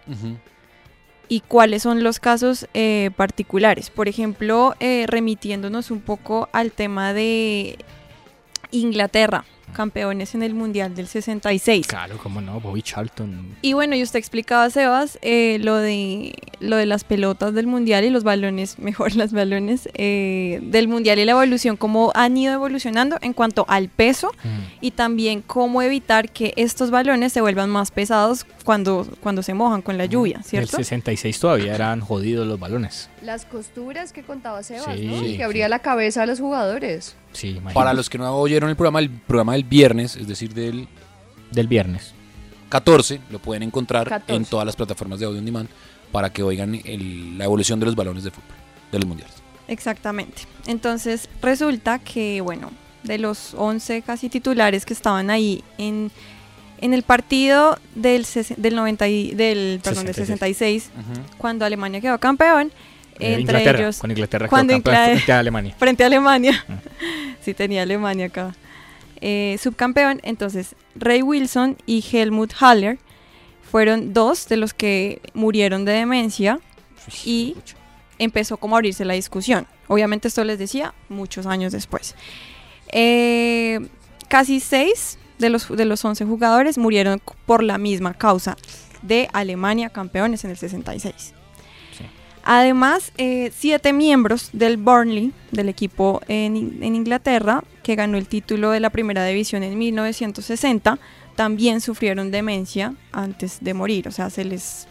[1.27, 3.91] ¿Y cuáles son los casos eh, particulares?
[3.91, 7.77] Por ejemplo, eh, remitiéndonos un poco al tema de
[8.71, 11.85] Inglaterra, campeones en el Mundial del 66.
[11.87, 13.55] Claro, cómo no, Bobby Charlton.
[13.61, 18.03] Y bueno, y usted explicaba, Sebas, eh, lo, de, lo de las pelotas del Mundial
[18.03, 22.53] y los balones, mejor las balones eh, del Mundial y la evolución, cómo han ido
[22.53, 24.31] evolucionando en cuanto al peso
[24.81, 29.81] y también cómo evitar que estos balones se vuelvan más pesados cuando, cuando se mojan
[29.83, 30.77] con la lluvia, En el ¿cierto?
[30.77, 33.09] 66 todavía eran jodidos los balones.
[33.21, 35.05] Las costuras que contaba Sebas, Sí.
[35.05, 35.19] ¿no?
[35.19, 35.37] Sí.
[35.37, 37.15] Que abría la cabeza a los jugadores.
[37.33, 37.73] Sí, imagínate.
[37.73, 40.87] Para los que no oyeron el programa, el programa del viernes, es decir, del
[41.51, 42.13] Del viernes.
[42.69, 44.35] 14, lo pueden encontrar 14.
[44.35, 45.69] en todas las plataformas de audio on demand
[46.11, 48.55] para que oigan el- la evolución de los balones de fútbol,
[48.91, 49.35] de los mundiales.
[49.67, 50.43] Exactamente.
[50.67, 52.71] Entonces resulta que, bueno,
[53.03, 56.11] de los 11 casi titulares que estaban ahí en,
[56.81, 58.25] en el partido del,
[58.57, 60.89] del, 90 y- del, perdón, del 66,
[61.37, 62.71] cuando Alemania quedó campeón,
[63.19, 63.97] entre Inglaterra, ellos...
[63.99, 65.75] cuando Inglaterra cuando frente a Alemania.
[65.77, 66.65] Frente a Alemania.
[67.41, 68.55] sí, tenía Alemania acá.
[69.21, 72.97] Eh, subcampeón, entonces Ray Wilson y Helmut Haller
[73.69, 76.59] fueron dos de los que murieron de demencia
[77.25, 77.57] y
[78.17, 79.67] empezó como a abrirse la discusión.
[79.87, 82.15] Obviamente esto les decía muchos años después.
[82.91, 83.79] Eh,
[84.27, 88.57] casi seis de los, de los 11 jugadores murieron por la misma causa
[89.01, 91.33] de Alemania campeones en el 66.
[92.43, 98.71] Además, eh, siete miembros del Burnley, del equipo en, en Inglaterra, que ganó el título
[98.71, 100.99] de la primera división en 1960,
[101.35, 104.07] también sufrieron demencia antes de morir.
[104.07, 104.87] O sea, se les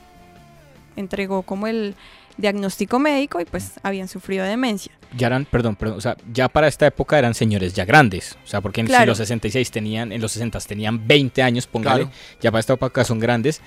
[0.97, 1.95] entregó como el
[2.39, 4.93] diagnóstico médico y pues habían sufrido demencia.
[5.17, 8.39] Ya eran, perdón, perdón, o sea, ya para esta época eran señores ya grandes.
[8.45, 12.05] O sea, porque en si los 66 tenían, en los 60 tenían 20 años, póngale.
[12.05, 12.17] Claro.
[12.41, 13.61] Ya para esta época son grandes.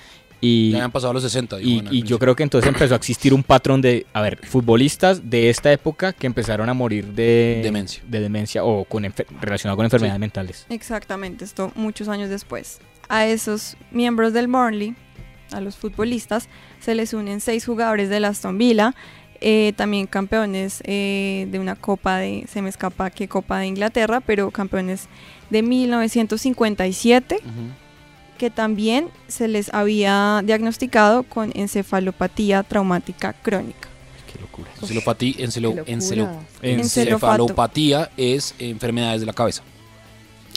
[0.44, 1.58] Y, Ya habían pasado los 60.
[1.58, 4.44] dijo y, y yo creo que entonces empezó a existir un patrón de, a ver,
[4.44, 8.02] futbolistas de esta época que empezaron a morir de Demencia.
[8.08, 9.04] de demencia o con
[9.40, 10.66] relacionado con enfermedades mentales.
[10.68, 12.80] Exactamente, esto muchos años después.
[13.08, 14.96] A esos miembros del Burnley,
[15.52, 16.48] a los futbolistas,
[16.80, 18.96] se les unen seis jugadores del Aston Villa,
[19.40, 24.20] eh, también campeones eh, de una copa de, se me escapa qué copa de Inglaterra,
[24.20, 25.08] pero campeones
[25.50, 27.38] de 1957,
[28.42, 33.88] que también se les había diagnosticado con encefalopatía traumática crónica.
[34.80, 35.84] Encefalopatía, encelo- locura.
[35.86, 36.28] encelo-
[36.60, 39.62] encefalopatía es enfermedades de la cabeza.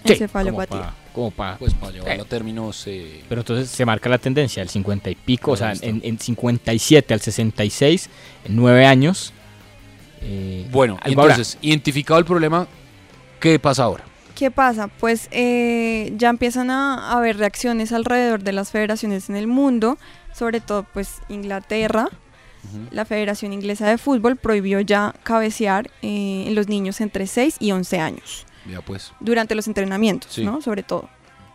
[0.04, 0.96] Encefalopatía.
[1.14, 2.86] Como para, Pues para llevarlo a términos.
[2.88, 6.18] eh, Pero entonces se marca la tendencia, el 50 y pico, o sea, en, en
[6.18, 8.10] 57 al 66,
[8.46, 9.32] en 9 años.
[10.24, 11.12] eh, bueno, habrá.
[11.12, 12.66] entonces, identificado el problema,
[13.40, 14.06] ¿qué pasa ahora?
[14.36, 14.88] ¿Qué pasa?
[14.90, 19.98] Pues eh, ya empiezan a haber reacciones alrededor de las federaciones en el mundo,
[20.34, 22.10] sobre todo pues Inglaterra.
[22.90, 27.72] La Federación Inglesa de Fútbol prohibió ya cabecear eh, en los niños entre 6 y
[27.72, 29.14] 11 años Ya pues.
[29.20, 30.44] durante los entrenamientos, Sí.
[30.44, 30.62] ¿no?
[30.64, 31.08] Sobre todo.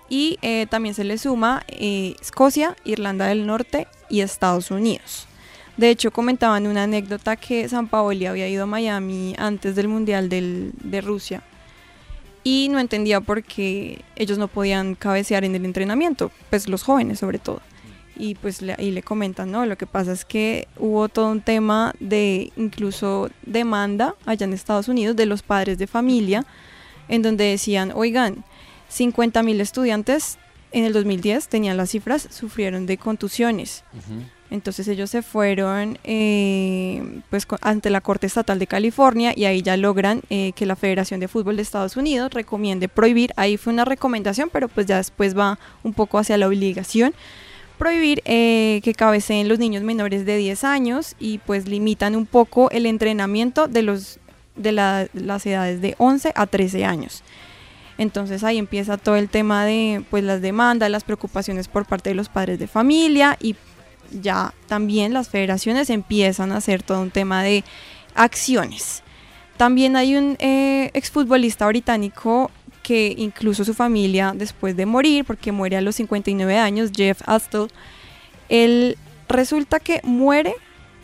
[0.08, 5.26] Y eh, también se le suma eh, Escocia, Irlanda del Norte y Estados Unidos.
[5.76, 10.28] De hecho, comentaban una anécdota que San Paoli había ido a Miami antes del Mundial
[10.28, 11.42] del- de Rusia
[12.42, 17.18] y no entendía por qué ellos no podían cabecear en el entrenamiento, pues los jóvenes
[17.18, 17.60] sobre todo.
[18.16, 19.64] Y pues le, ahí le comentan, ¿no?
[19.64, 24.88] Lo que pasa es que hubo todo un tema de incluso demanda allá en Estados
[24.88, 26.44] Unidos de los padres de familia,
[27.08, 28.44] en donde decían, oigan,
[28.88, 30.38] 50 mil estudiantes
[30.72, 33.84] en el 2010 tenían las cifras, sufrieron de contusiones.
[34.50, 39.76] Entonces ellos se fueron eh, pues ante la Corte Estatal de California y ahí ya
[39.76, 43.84] logran eh, que la Federación de Fútbol de Estados Unidos recomiende prohibir, ahí fue una
[43.84, 47.14] recomendación, pero pues ya después va un poco hacia la obligación,
[47.78, 52.70] prohibir eh, que cabeceen los niños menores de 10 años y pues limitan un poco
[52.72, 54.18] el entrenamiento de, los,
[54.56, 57.22] de la- las edades de 11 a 13 años.
[57.98, 62.14] Entonces ahí empieza todo el tema de pues las demandas, las preocupaciones por parte de
[62.16, 63.54] los padres de familia y
[64.10, 67.64] ya también las federaciones empiezan a hacer todo un tema de
[68.14, 69.02] acciones.
[69.56, 72.50] También hay un eh, exfutbolista británico
[72.82, 77.68] que incluso su familia después de morir, porque muere a los 59 años, Jeff Astle,
[78.48, 78.96] él
[79.28, 80.54] resulta que muere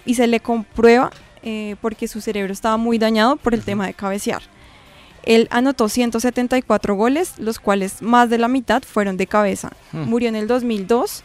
[0.04, 1.10] y se le comprueba
[1.42, 4.42] eh, porque su cerebro estaba muy dañado por el tema de cabecear.
[5.22, 9.72] Él anotó 174 goles, los cuales más de la mitad fueron de cabeza.
[9.92, 10.02] Hmm.
[10.04, 11.24] Murió en el 2002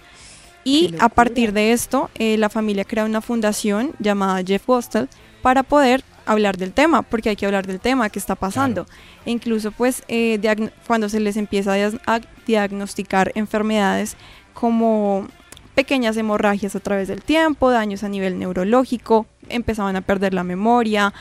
[0.64, 5.10] y a partir de esto eh, la familia crea una fundación llamada Jeff Bostel
[5.42, 8.86] para poder hablar del tema, porque hay que hablar del tema que está pasando.
[9.26, 10.40] E incluso pues eh,
[10.88, 11.74] cuando se les empieza
[12.06, 14.18] a, diagnosticar enfermedades
[14.54, 15.28] como
[15.76, 21.14] pequeñas hemorragias a través del tiempo, daños a nivel neurológico, empezaban a perder la memoria,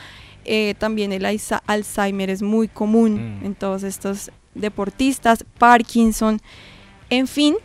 [0.43, 1.25] eh, también el
[1.67, 3.45] Alzheimer es muy común Mm.
[3.45, 6.41] en todos estos deportistas, Parkinson,
[7.09, 7.55] en fin,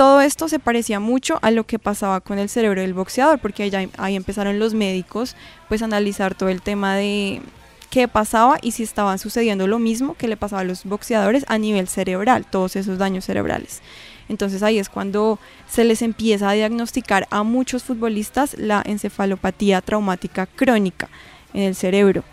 [0.00, 3.68] todo esto se parecía mucho a lo que pasaba con el cerebro del boxeador, porque
[3.68, 5.36] ya ahí empezaron los médicos
[5.68, 7.42] pues a analizar todo el tema de
[7.90, 11.58] qué pasaba y si estaban sucediendo lo mismo que le pasaba a los boxeadores a
[11.58, 13.82] nivel cerebral, todos esos daños cerebrales.
[14.30, 20.46] Entonces ahí es cuando se les empieza a diagnosticar a muchos futbolistas la encefalopatía traumática
[20.46, 21.10] crónica
[21.52, 22.24] en el cerebro.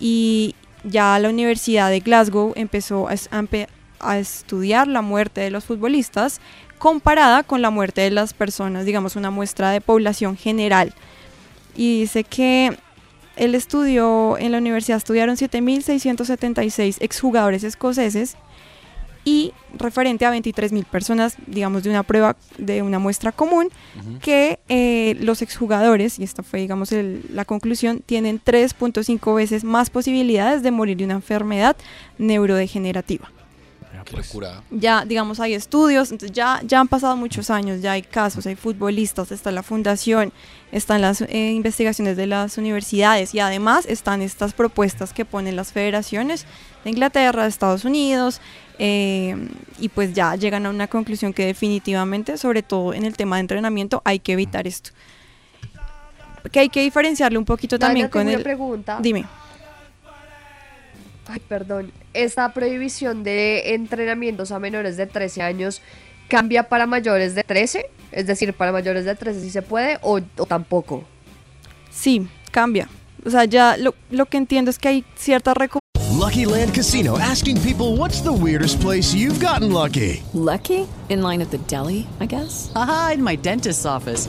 [0.00, 6.40] Y ya la Universidad de Glasgow empezó a estudiar la muerte de los futbolistas
[6.78, 10.92] comparada con la muerte de las personas, digamos una muestra de población general.
[11.76, 12.76] Y dice que
[13.36, 18.36] él estudió, en la universidad estudiaron 7.676 exjugadores escoceses
[19.26, 23.70] y referente a 23.000 personas, digamos, de una prueba, de una muestra común,
[24.20, 29.88] que eh, los exjugadores, y esta fue, digamos, el- la conclusión, tienen 3.5 veces más
[29.88, 31.74] posibilidades de morir de una enfermedad
[32.18, 33.30] neurodegenerativa.
[34.04, 34.62] Qué locura.
[34.70, 38.54] Ya, digamos, hay estudios, entonces ya, ya han pasado muchos años, ya hay casos, hay
[38.54, 40.32] futbolistas, está la fundación,
[40.72, 45.72] están las eh, investigaciones de las universidades y además están estas propuestas que ponen las
[45.72, 46.46] federaciones
[46.84, 48.40] de Inglaterra, de Estados Unidos,
[48.78, 53.36] eh, y pues ya llegan a una conclusión que definitivamente, sobre todo en el tema
[53.36, 54.90] de entrenamiento, hay que evitar esto.
[56.52, 58.42] Que hay que diferenciarlo un poquito también con el...
[58.42, 58.98] pregunta.
[59.00, 59.24] Dime.
[61.26, 61.92] Ay, perdón.
[62.12, 65.80] ¿Esta prohibición de entrenamientos a menores de 13 años
[66.28, 67.86] cambia para mayores de 13?
[68.12, 71.04] Es decir, para mayores de 13 sí se puede o, o tampoco.
[71.90, 72.88] Sí, cambia.
[73.24, 75.80] O sea, ya lo, lo que entiendo es que hay cierta recomendación
[76.24, 80.22] Lucky Land Casino asking people what's the weirdest place you've gotten lucky?
[80.32, 80.86] Lucky?
[81.08, 82.72] In line at the deli, I guess?
[82.74, 84.28] Aha, in my dentist's office.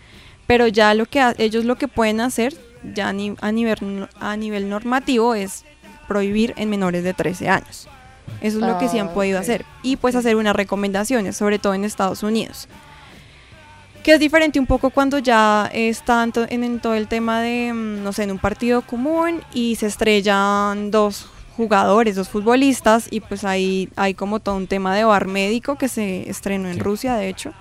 [0.51, 2.53] pero ya lo que ellos lo que pueden hacer
[2.93, 5.63] ya a, ni- a nivel a nivel normativo es
[6.09, 7.87] prohibir en menores de 13 años.
[8.41, 9.43] Eso es lo que sí han Ah, podido ok.
[9.43, 12.67] hacer y pues hacer unas recomendaciones, sobre todo en Estados Unidos.
[14.03, 18.03] Que es diferente un poco cuando ya está en, en- todo el tema de, mm,
[18.03, 23.45] no sé, en un partido común y se estrellan dos jugadores, dos futbolistas y pues
[23.45, 27.29] ahí hay como todo un tema de bar médico que se estrenó en Rusia, de
[27.29, 27.53] hecho.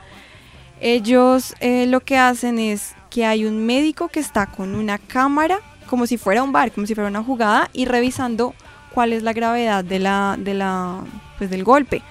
[0.80, 5.60] Ellos eh, lo que hacen es que hay un médico que está con una cámara,
[5.86, 8.54] como si fuera un bar, como si fuera una jugada, y revisando
[8.94, 11.04] cuál es la gravedad de la, de la,
[11.38, 12.02] pues del golpe.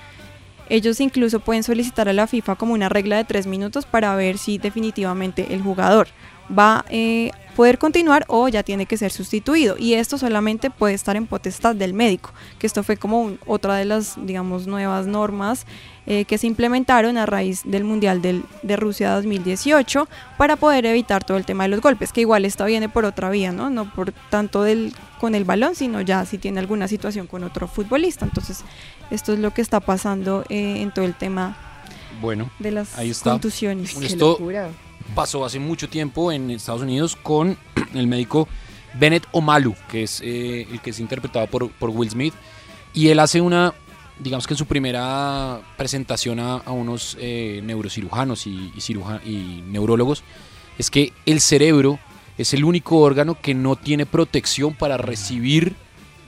[0.70, 4.38] Ellos incluso pueden solicitar a la FIFA como una regla de tres minutos para ver
[4.38, 6.08] si definitivamente el jugador
[6.58, 9.76] va eh, poder continuar o ya tiene que ser sustituido.
[9.78, 13.76] Y esto solamente puede estar en potestad del médico, que esto fue como un- otra
[13.76, 15.66] de las, digamos, nuevas normas
[16.08, 21.22] eh, que se implementaron a raíz del Mundial del- de Rusia 2018 para poder evitar
[21.26, 23.70] todo el tema de los golpes, que igual esta viene por otra vía, ¿no?
[23.70, 27.68] No por tanto del, con el balón, sino ya si tiene alguna situación con otro
[27.68, 28.24] futbolista.
[28.24, 28.64] Entonces,
[29.12, 31.58] esto es lo que está pasando eh, en todo el tema
[32.22, 33.32] Bueno, de las ahí está.
[33.32, 33.94] contusiones.
[34.02, 34.38] Esto
[35.16, 37.58] pasó hace mucho tiempo en Estados Unidos con
[37.94, 38.48] el médico
[39.00, 42.34] Bennett Omalu, que es eh, el que es interpretado por, por Will Smith.
[42.94, 43.74] Y él hace una,
[44.20, 49.64] digamos que en su primera presentación a, a unos eh, neurocirujanos y, y, ciruja- y
[49.68, 50.24] neurólogos,
[50.78, 52.00] es que el cerebro
[52.38, 55.76] es el único órgano que no tiene protección para recibir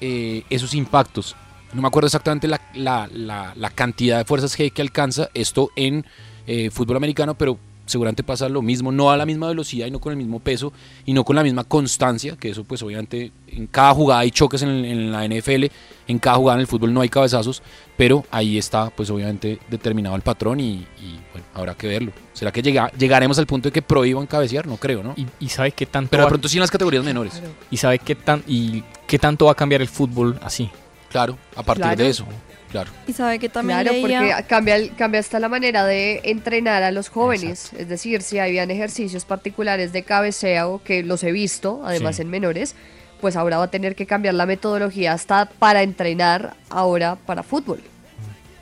[0.01, 1.35] eh, esos impactos.
[1.73, 5.69] No me acuerdo exactamente la, la- la- la cantidad de fuerzas G que alcanza esto
[5.75, 6.05] en
[6.47, 7.57] eh, fútbol americano, pero
[7.91, 10.73] seguramente pasa lo mismo, no a la misma velocidad y no con el mismo peso
[11.05, 14.61] y no con la misma constancia, que eso pues obviamente en cada jugada hay choques
[14.63, 15.65] en, en la NFL,
[16.07, 17.61] en cada jugada en el fútbol no hay cabezazos,
[17.97, 22.11] pero ahí está pues obviamente determinado el patrón y, y, bueno, habrá que verlo.
[22.33, 24.65] ¿Será que llega- llegaremos al punto de que prohíban cabecear?
[24.65, 25.13] No creo, ¿no?
[25.17, 27.41] Y, y sabe qué tanto Pero de va- pronto sí en las categorías menores.
[27.69, 30.69] y sabe qué tan y qué tanto va a cambiar el fútbol así.
[31.09, 32.03] Claro, a partir Claro.
[32.03, 32.25] de eso,
[32.71, 32.89] claro.
[33.07, 34.01] Y sabe que también Claro, leía-
[34.35, 37.71] porque cambia, el- cambia hasta la manera de entrenar a los jóvenes.
[37.77, 42.21] Es decir, si habían ejercicios particulares de cabeceo, que los he visto, además Sí.
[42.23, 42.75] en menores,
[43.19, 47.81] pues ahora va a tener que cambiar la metodología hasta para entrenar ahora para fútbol.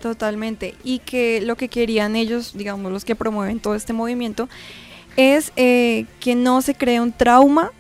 [0.02, 0.76] Totalmente.
[0.84, 4.48] Y que lo que querían ellos, digamos, los que promueven todo este movimiento,
[5.17, 7.72] es eh, que no se cree un trauma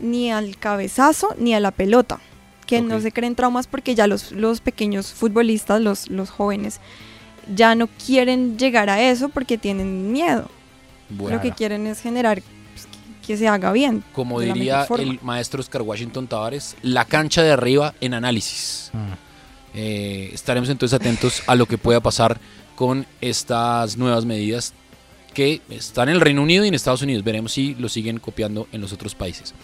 [0.00, 2.18] ni al cabezazo ni a la pelota.
[2.66, 6.80] Que no se creen traumas porque ya los, los pequeños futbolistas, los, los jóvenes,
[7.54, 10.50] ya no quieren llegar a eso porque tienen miedo.
[11.18, 14.02] Lo que quieren es generar pues, que, que se haga bien.
[14.12, 18.90] Como diría el maestro Oscar Washington Tavares, la cancha de arriba en análisis.
[19.74, 22.40] Eh, estaremos entonces atentos a lo que pueda pasar
[22.74, 24.74] con estas nuevas medidas
[25.34, 27.22] que están en el Reino Unido y en Estados Unidos.
[27.22, 29.54] Veremos si lo siguen copiando en los otros países.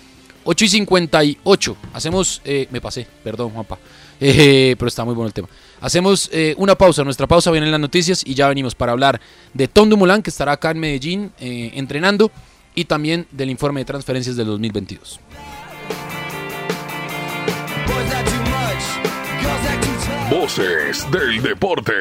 [0.45, 1.77] 8 y 58.
[1.93, 2.41] Hacemos.
[2.45, 3.79] eh, me pasé, perdón, Juanpa.
[4.25, 5.49] Eh, pero está muy bueno el tema.
[5.81, 7.03] Hacemos eh, una pausa.
[7.03, 9.21] Nuestra pausa viene en las noticias y ya venimos para hablar
[9.53, 12.31] de Tom Dumoulin, que estará acá en Medellín eh, entrenando,
[12.77, 15.19] y también del informe de transferencias del 2022.
[20.31, 21.93] Voces del deporte.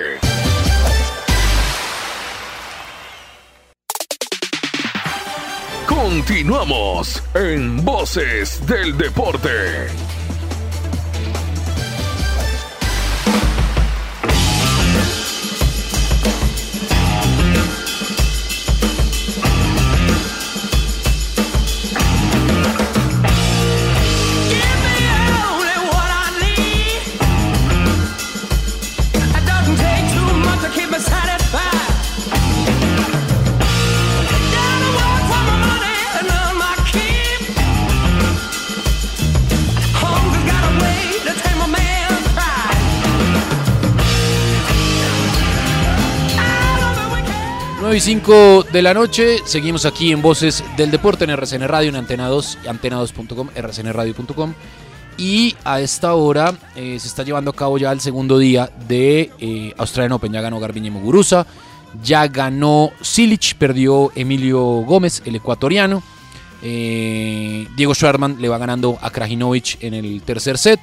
[5.93, 9.49] Continuamos en Voces del deporte.
[47.91, 51.89] Nueve y 5 de la noche, seguimos aquí en Voces del Deporte en RCN Radio,
[51.89, 54.53] en Antena 2, antena2.com, rcnradio.com.
[55.17, 59.31] Y a esta hora eh, se está llevando a cabo ya el segundo día de
[59.39, 60.31] eh, Australian Open.
[60.31, 61.45] Ya ganó Garbiñe Muguruza,
[62.01, 66.01] ya ganó Silic, perdió Emilio Gómez, el ecuatoriano.
[66.63, 70.79] Eh, Diego Schwarman le va ganando a Krajinovic en el tercer set.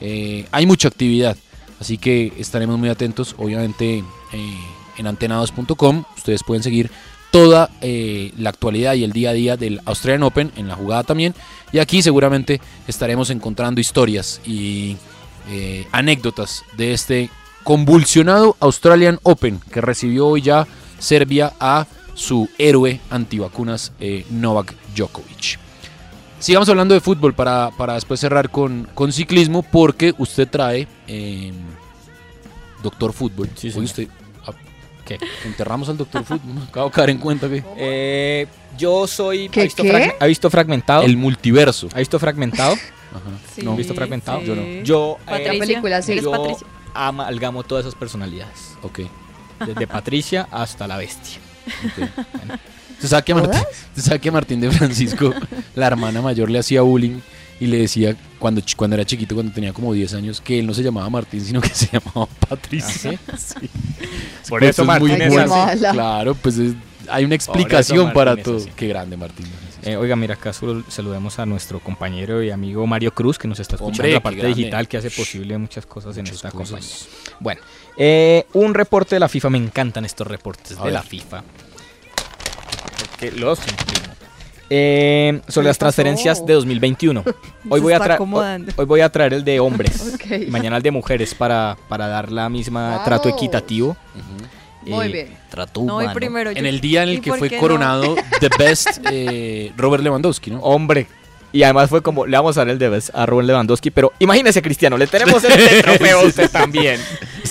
[0.00, 1.36] Eh, hay mucha actividad,
[1.80, 3.34] así que estaremos muy atentos.
[3.36, 4.04] Obviamente
[4.98, 6.90] en antena2.com ustedes pueden seguir
[7.30, 11.02] toda eh, la actualidad y el día a día del Australian Open en la jugada
[11.02, 11.34] también.
[11.72, 14.96] Y aquí seguramente estaremos encontrando historias y
[15.48, 17.30] eh, anécdotas de este
[17.64, 20.66] convulsionado Australian Open que recibió hoy ya
[20.98, 25.58] Serbia a su héroe antivacunas eh, Novak Djokovic.
[26.38, 31.52] Sigamos hablando de fútbol para, para después cerrar con, con ciclismo porque usted trae eh,
[32.82, 33.48] Doctor Fútbol.
[33.76, 34.08] Hoy usted,
[35.04, 35.18] ¿Qué?
[35.44, 36.54] Enterramos al Doctor Fútbol.
[36.54, 37.62] Me Acabo de caer en cuenta que...
[37.76, 38.46] Eh,
[38.78, 39.48] yo soy.
[39.48, 40.14] ¿Qué, ¿ha, visto qué?
[40.18, 41.02] ha visto fragmentado?
[41.02, 41.88] El multiverso.
[41.94, 42.76] ¿Ha visto fragmentado?
[43.54, 44.40] Sí, ¿No ha visto fragmentado?
[44.40, 44.46] sí.
[44.46, 44.62] Yo no.
[44.84, 46.56] Yo, eh, Patricia, La película,
[46.94, 48.76] amalgamo todas esas personalidades.
[48.82, 49.00] Ok.
[49.66, 51.38] Desde Patricia hasta la bestia.
[52.92, 55.34] ¿Usted sabe, que a Martín, que Martín de Francisco,
[55.74, 57.20] la hermana mayor, le hacía bullying
[57.62, 60.74] y le decía cuando, cuando era chiquito, cuando tenía como 10 años, que él no
[60.74, 63.18] se llamaba Martín, sino que se llamaba Patricia.
[63.32, 63.68] ¿Ah, Sí.
[64.48, 65.54] Por Pues eso es muy es bueno.
[65.92, 66.74] Claro, pues es-
[67.08, 68.58] hay una explicación eso para todo.
[68.76, 69.46] Qué grande, Martín.
[69.84, 73.58] Eh, oiga, mira, acá solo saludemos a nuestro compañero y amigo Mario Cruz, que nos
[73.58, 74.56] está escuchando Hombre, la parte grande.
[74.56, 76.70] digital que hace posible muchas cosas en esta cosas.
[76.70, 77.36] compañía.
[77.40, 77.60] Bueno,
[77.96, 80.92] eh, un reporte de la FIFA, me encantan estos reportes A de ver.
[80.92, 81.42] la FIFA.
[82.98, 83.58] Porque los.
[84.74, 86.46] Eh, sobre ¿Qué las transferencias pasó?
[86.46, 87.24] de 2021.
[87.68, 88.72] Hoy voy, a acomodando.
[88.76, 90.00] hoy voy a traer el de hombres.
[90.14, 90.48] Ok.
[90.48, 93.96] Mañana el de mujeres para, para dar la misma trato equitativo.
[94.86, 95.36] Muy Eh, bien.
[95.50, 97.58] Trato No, primero En el día en ¿y el que fue no?
[97.58, 100.60] coronado The Best eh, Robert Lewandowski, ¿no?
[100.60, 101.06] Hombre.
[101.52, 104.10] Y además fue como, le vamos a dar el de Best a Robert Lewandowski, pero
[104.18, 106.98] imagínese, Cristiano, le tenemos este trofeo a usted también.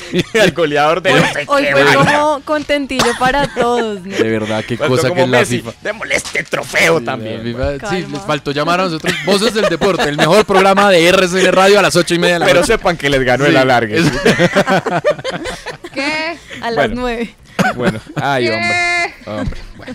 [0.42, 2.20] Al goleador de Hoy, no sé hoy qué fue vaina.
[2.20, 4.02] como contentillo para todos.
[4.02, 4.16] ¿no?
[4.18, 5.58] De verdad, qué Faltó cosa como que es la Messi.
[5.62, 5.72] FIFA.
[5.82, 7.38] Démosle este trofeo Sí, también.
[7.38, 8.18] la FIFA- sí, Calma.
[8.18, 11.82] les faltó llamar a nosotros Voces del Deporte, el mejor programa de RCN Radio a
[11.82, 12.74] las 8 y media de la Pero noche.
[12.74, 13.52] sepan que les ganó Sí.
[13.52, 13.98] el alargue.
[14.00, 14.12] Es-
[15.94, 16.38] ¿Qué?
[16.62, 16.94] A las Bueno.
[17.02, 17.36] nueve.
[17.76, 18.54] Bueno, ay, ¿Qué?
[18.54, 19.14] hombre.
[19.40, 19.62] hombre.
[19.78, 19.94] Bueno,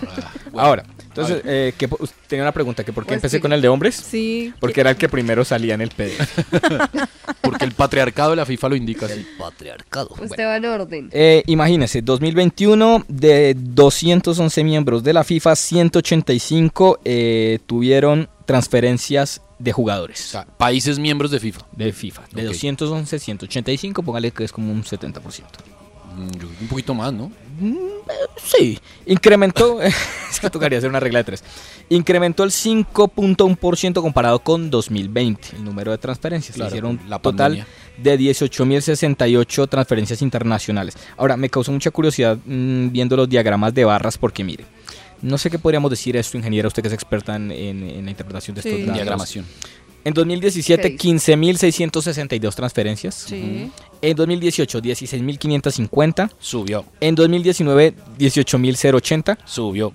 [0.58, 3.40] ahora, entonces, eh, ¿qué po- usted tenía una pregunta, que ¿por qué Pues empecé sí.
[3.40, 3.94] con el de hombres?
[3.96, 4.52] Sí.
[4.60, 6.44] Porque era el que primero salía en el PDF.
[7.40, 9.26] Porque el patriarcado de la FIFA lo indica así.
[9.38, 10.10] patriarcado.
[10.20, 11.08] Usted va en orden.
[11.12, 20.20] Eh, imagínese, 2021 de 211 miembros de la FIFA, 185 eh, tuvieron transferencias de jugadores.
[20.20, 21.66] O sea, países miembros de FIFA.
[21.72, 22.22] de FIFA.
[22.32, 22.48] De Ok.
[22.52, 25.20] 211, 185, póngale que es como un 70%.
[26.16, 27.30] Mm, yo- Un poquito más, ¿no?
[28.42, 31.44] Sí, incrementó, es que tocaría hacer una regla de tres.
[31.88, 36.54] Incrementó el 5.1% comparado con 2020, el número de transferencias.
[36.56, 37.66] Claro, Se hicieron la total
[37.98, 40.96] de 18.068 transferencias internacionales.
[41.16, 44.64] Ahora, me causó mucha curiosidad mm, viendo los diagramas de barras porque mire,
[45.22, 48.10] no sé qué podríamos decir esto, ingeniera, usted que es experta en, en- en la
[48.10, 48.68] interpretación de Sí.
[48.68, 48.94] estos datos.
[48.94, 49.46] Diagramación.
[50.06, 51.00] En 2017, Ok.
[51.00, 53.12] 15.662 transferencias.
[53.12, 53.72] Sí.
[54.00, 56.30] En 2018, 16.550.
[56.38, 56.84] Subió.
[57.00, 59.36] En 2019, 18.080.
[59.44, 59.92] Subió.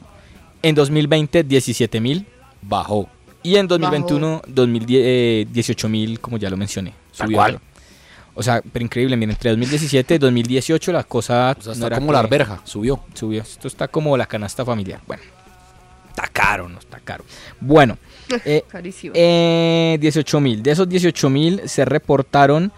[0.62, 2.26] En 2020, 17.000.
[2.62, 3.08] Bajó.
[3.42, 6.94] Y en 2021, 2010, eh, 18.000, como ya lo mencioné.
[7.14, 7.38] Subió.
[7.38, 7.62] cual.
[8.36, 11.56] O sea, pero increíble, miren, entre 2017 y 2018 la cosa...
[11.58, 13.00] O sea, está como la arberja, subió.
[13.14, 13.44] Subió.
[13.44, 15.00] Esto está como la canasta familiar.
[15.08, 15.24] Bueno,
[16.10, 17.24] está caro, no está caro.
[17.62, 17.98] Bueno,
[18.46, 19.14] eh, Carísimo.
[19.16, 20.64] eh, 18 mil.
[20.64, 22.72] De esos 18 mil se reportaron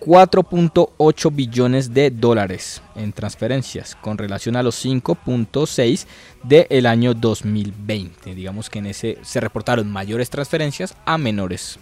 [0.00, 6.06] 4.8 billones de dólares en transferencias con relación a los 5.6
[6.42, 8.34] del año 2020.
[8.34, 11.78] Digamos que en ese se reportaron mayores transferencias a menores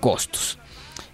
[0.00, 0.58] costos.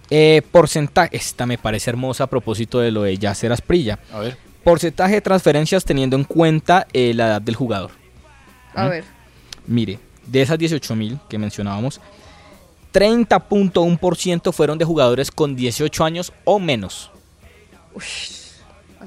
[0.09, 3.99] Eh, porcentaje, esta me parece hermosa a propósito de lo de Yacer Asprilla.
[4.11, 4.37] A ver.
[4.63, 7.91] Porcentaje de transferencias teniendo en cuenta eh, la edad del jugador.
[8.73, 8.89] A ¿Mm?
[8.89, 9.03] ver.
[9.67, 11.99] Mire, de esas 18 mil que mencionábamos,
[12.93, 17.11] 30.1% fueron de jugadores con 18 años o menos.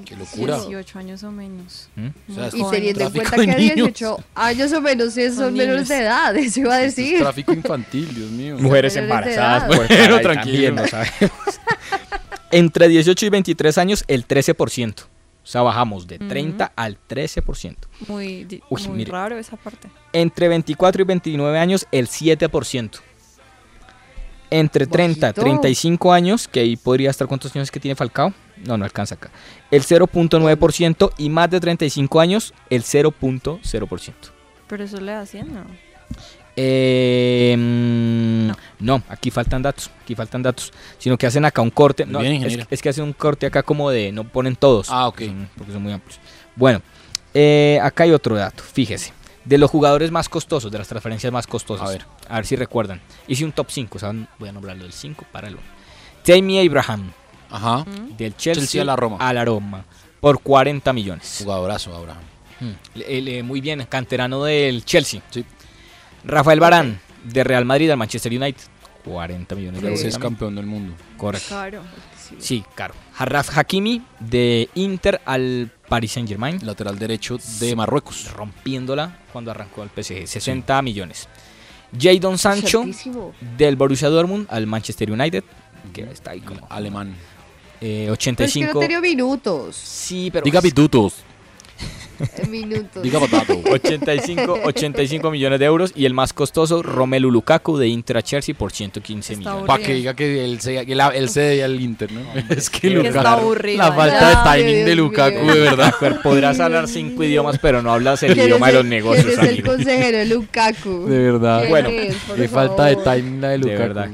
[0.05, 0.57] Qué locura.
[0.59, 1.89] 18 años o menos.
[1.95, 2.07] ¿Mm?
[2.31, 3.75] O sea, es Y teniendo en cuenta que niños.
[3.75, 7.07] 18 años o menos sí son, Son menores de edad, eso iba a Esto es
[7.07, 7.21] decir.
[7.21, 8.57] tráfico infantil, Dios mío.
[8.61, 10.75] Mujeres embarazadas, pues, Bueno, tranquilo.
[10.75, 11.61] también, no sabemos.
[12.51, 14.95] Entre 18 y 23 años, el 13%.
[15.45, 17.77] O sea, bajamos de 30 al 13%.
[18.09, 19.91] Muy, Uy, muy raro esa parte.
[20.15, 23.01] Entre 24 y 29 años, el 7%.
[24.51, 25.43] Entre 30 y Bajito.
[25.43, 28.33] 35 años, que ahí podría estar cuántos años que tiene Falcao.
[28.65, 29.31] No, no alcanza acá.
[29.71, 34.13] El 0.9% y más de 35 años, el 0.0%.
[34.67, 35.65] Pero eso le da 100, ¿no?
[36.57, 38.51] Eh, mm,
[38.85, 39.03] no.
[39.09, 42.07] aquí faltan datos, aquí faltan datos, sino que hacen acá un corte.
[42.07, 44.89] no, Bien, es, es que hacen un corte acá como de, no ponen todos.
[44.91, 45.21] Ah, ok.
[45.23, 46.19] son- porque son muy amplios.
[46.57, 46.81] Bueno,
[47.33, 49.13] eh, acá hay otro dato, fíjese.
[49.45, 51.87] De los jugadores más costosos, de las transferencias más costosas.
[51.89, 52.07] A ver.
[52.29, 53.01] A ver si recuerdan.
[53.29, 54.27] Hice un top 5, ¿saben?
[54.39, 55.63] Voy a nombrarlo del 5 para el 1.
[56.25, 57.13] Tammy Abraham,
[57.51, 57.85] Ajá.
[58.17, 59.19] del Chelsea, Chelsea a la Roma.
[59.21, 59.85] a la Roma,
[60.21, 61.41] por 40 millones.
[61.43, 62.23] Jugadorazo, Abraham.
[62.61, 62.71] Mm.
[63.01, 65.21] El- el, muy bien, canterano del Chelsea.
[65.31, 65.45] Sí.
[66.25, 68.63] Rafael Barán, de Real Madrid al Manchester United.
[69.05, 70.05] 40 millones de euros.
[70.05, 70.95] Es campeón del mundo.
[71.19, 71.55] Correcto.
[72.39, 72.95] Sí, claro.
[73.19, 76.59] Harraf Hakimi, de Inter al Paris Saint Germain.
[76.65, 78.33] Lateral derecho de Marruecos.
[78.33, 80.27] Rompiéndola cuando arrancó al PSG.
[80.27, 81.29] 60 millones.
[82.01, 82.83] Jadon Sancho,
[83.59, 85.45] del Borussia Dortmund al Manchester United.
[85.93, 86.67] Que está ahí como.
[86.71, 87.15] Alemán.
[87.81, 88.73] eh, Pero es que 85.
[88.75, 89.77] no tenía minutos.
[89.77, 90.45] Sí, pero.
[90.45, 91.17] Diga pitutos.
[92.49, 93.03] minutos.
[93.03, 93.59] Diga potato.
[93.71, 98.55] 85, 85 millones de euros y el más costoso, Romelu Lukaku de Inter a Chelsea
[98.55, 99.67] por 115 Está millones.
[99.67, 102.21] Para que diga que él se, que la- él cede al Inter, ¿no?
[102.51, 103.17] es que Lukaku.
[103.17, 103.95] está aburrido, La ya.
[103.95, 105.55] falta de timing de Lukaku, mío.
[105.55, 105.95] de verdad.
[106.01, 109.27] Mujer, Podrás hablar cinco idiomas, pero no hablas el ¿Quién idioma de los el- negocios.
[109.27, 111.05] ¿Quién es el consejero de Lukaku?
[111.09, 111.59] De verdad.
[111.61, 111.89] ¿Quién Bueno,
[112.37, 113.79] Qué falta de timing la de De Lukaku.
[113.81, 114.09] verdad.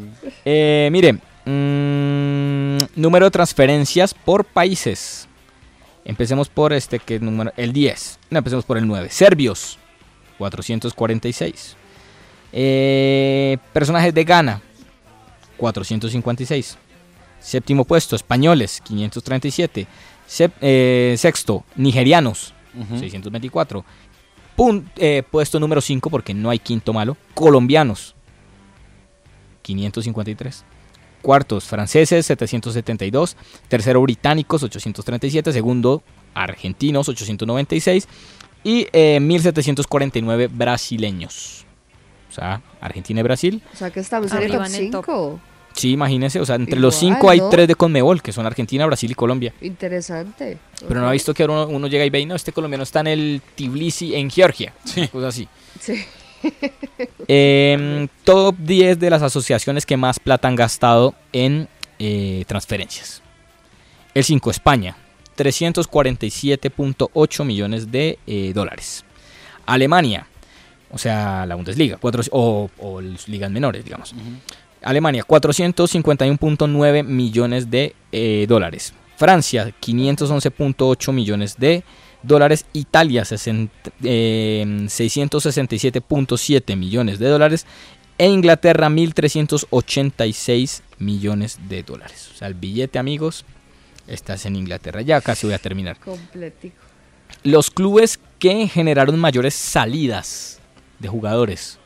[0.45, 5.27] Eh, mire, mm, número de transferencias por países.
[6.11, 8.19] Empecemos por este que es número el 10.
[8.31, 9.11] No, empecemos por el 9.
[9.11, 9.79] Serbios
[10.39, 11.77] 446.
[12.53, 14.61] Eh, personajes de Ghana
[15.57, 16.77] 456.
[17.39, 19.87] Séptimo puesto, españoles 537.
[20.29, 22.99] Sep- eh, sexto, nigerianos Ujú.
[22.99, 23.85] 624.
[24.57, 27.17] Pun- eh, puesto número 5 porque no hay quinto malo.
[27.35, 28.17] Colombianos
[29.63, 30.65] 553.
[31.23, 33.37] Cuartos, franceses, 772.
[33.69, 35.53] Tercero, británicos, 837.
[35.53, 36.03] Segundo,
[36.35, 38.09] argentinos, 896.
[38.63, 41.65] Y eh, 1749 brasileños.
[42.29, 43.63] O sea, Argentina y Brasil.
[43.73, 45.05] O sea que estamos en el top en el top.
[45.07, 45.41] 5.
[45.75, 46.41] Sí, imagínense.
[46.41, 47.49] O sea, entre los cinco hay ¿no?
[47.49, 49.55] tres de Conmebol, que son Argentina, Brasil y Colombia.
[49.61, 50.59] Interesante.
[50.87, 52.83] Pero no ha visto que ahora uno, uno llega y ve, y no, este colombiano
[52.83, 54.73] está en el Tbilisi, en Georgia.
[54.85, 55.09] Sí.
[55.09, 55.49] Cosas así.
[55.81, 56.05] Sí.
[57.29, 61.69] Em, top 10 de las asociaciones que más plata han gastado en
[61.99, 63.23] eh, transferencias.
[64.15, 64.97] El 5, España,
[65.37, 69.05] 347.8 millones de eh, dólares.
[69.67, 70.27] Alemania,
[70.91, 74.15] o sea, la Bundesliga, cuatro- o, o las ligas menores, digamos.
[74.83, 78.93] Alemania, 451.9 millones de eh, dólares.
[79.17, 81.85] Francia, 511.8 millones de dólares.
[82.73, 87.67] Italia, 60, eh, 667.7 millones de dólares.
[88.19, 92.31] E Inglaterra, 1.386 millones de dólares.
[92.35, 93.45] O sea, el billete, amigos,
[94.07, 95.01] estás en Inglaterra.
[95.01, 95.99] Ya casi voy a terminar.
[95.99, 96.77] Completico.
[97.43, 100.61] los clubes que generaron mayores salidas
[100.99, 101.79] de jugadores.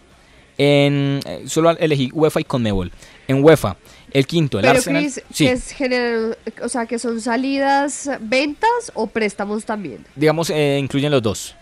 [0.59, 2.93] En, eh, solo elegí UEFA y Conmebol.
[3.29, 3.77] En UEFA,
[4.15, 5.03] el quinto, el Pero Arsenal.
[5.03, 10.07] Chris, sí, que es general- o sea, que son salidas, ventas o préstamos también.
[10.17, 11.55] digamos, eh, incluyen los dos.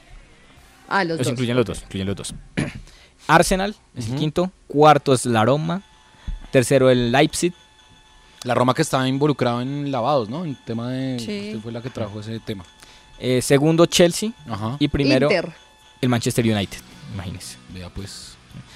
[0.88, 1.32] Ah, los Los dos.
[1.32, 2.34] incluyen los dos, incluyen los dos.
[3.26, 5.82] Arsenal es el quinto, cuarto es la Roma,
[6.50, 7.52] tercero el Leipzig.
[8.44, 10.44] La Roma que estaba involucrado en lavados, ¿no?
[10.44, 11.18] En tema de...
[11.20, 11.46] Sí.
[11.50, 12.64] Usted fue la que trajo ese tema.
[13.20, 14.76] eh, segundo Chelsea Ajá.
[14.80, 15.52] y primero Inter.
[16.00, 16.78] el Manchester United,
[17.14, 17.56] imagínense.
[17.72, 18.34] Vea pues.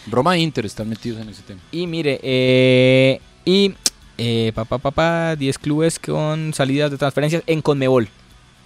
[0.08, 1.60] Roma e Inter están metidos en ese tema.
[1.72, 3.74] Y mire, eh, y
[4.18, 8.08] eh, papá, papá, 10 clubes con salidas de transferencias en Conmebol.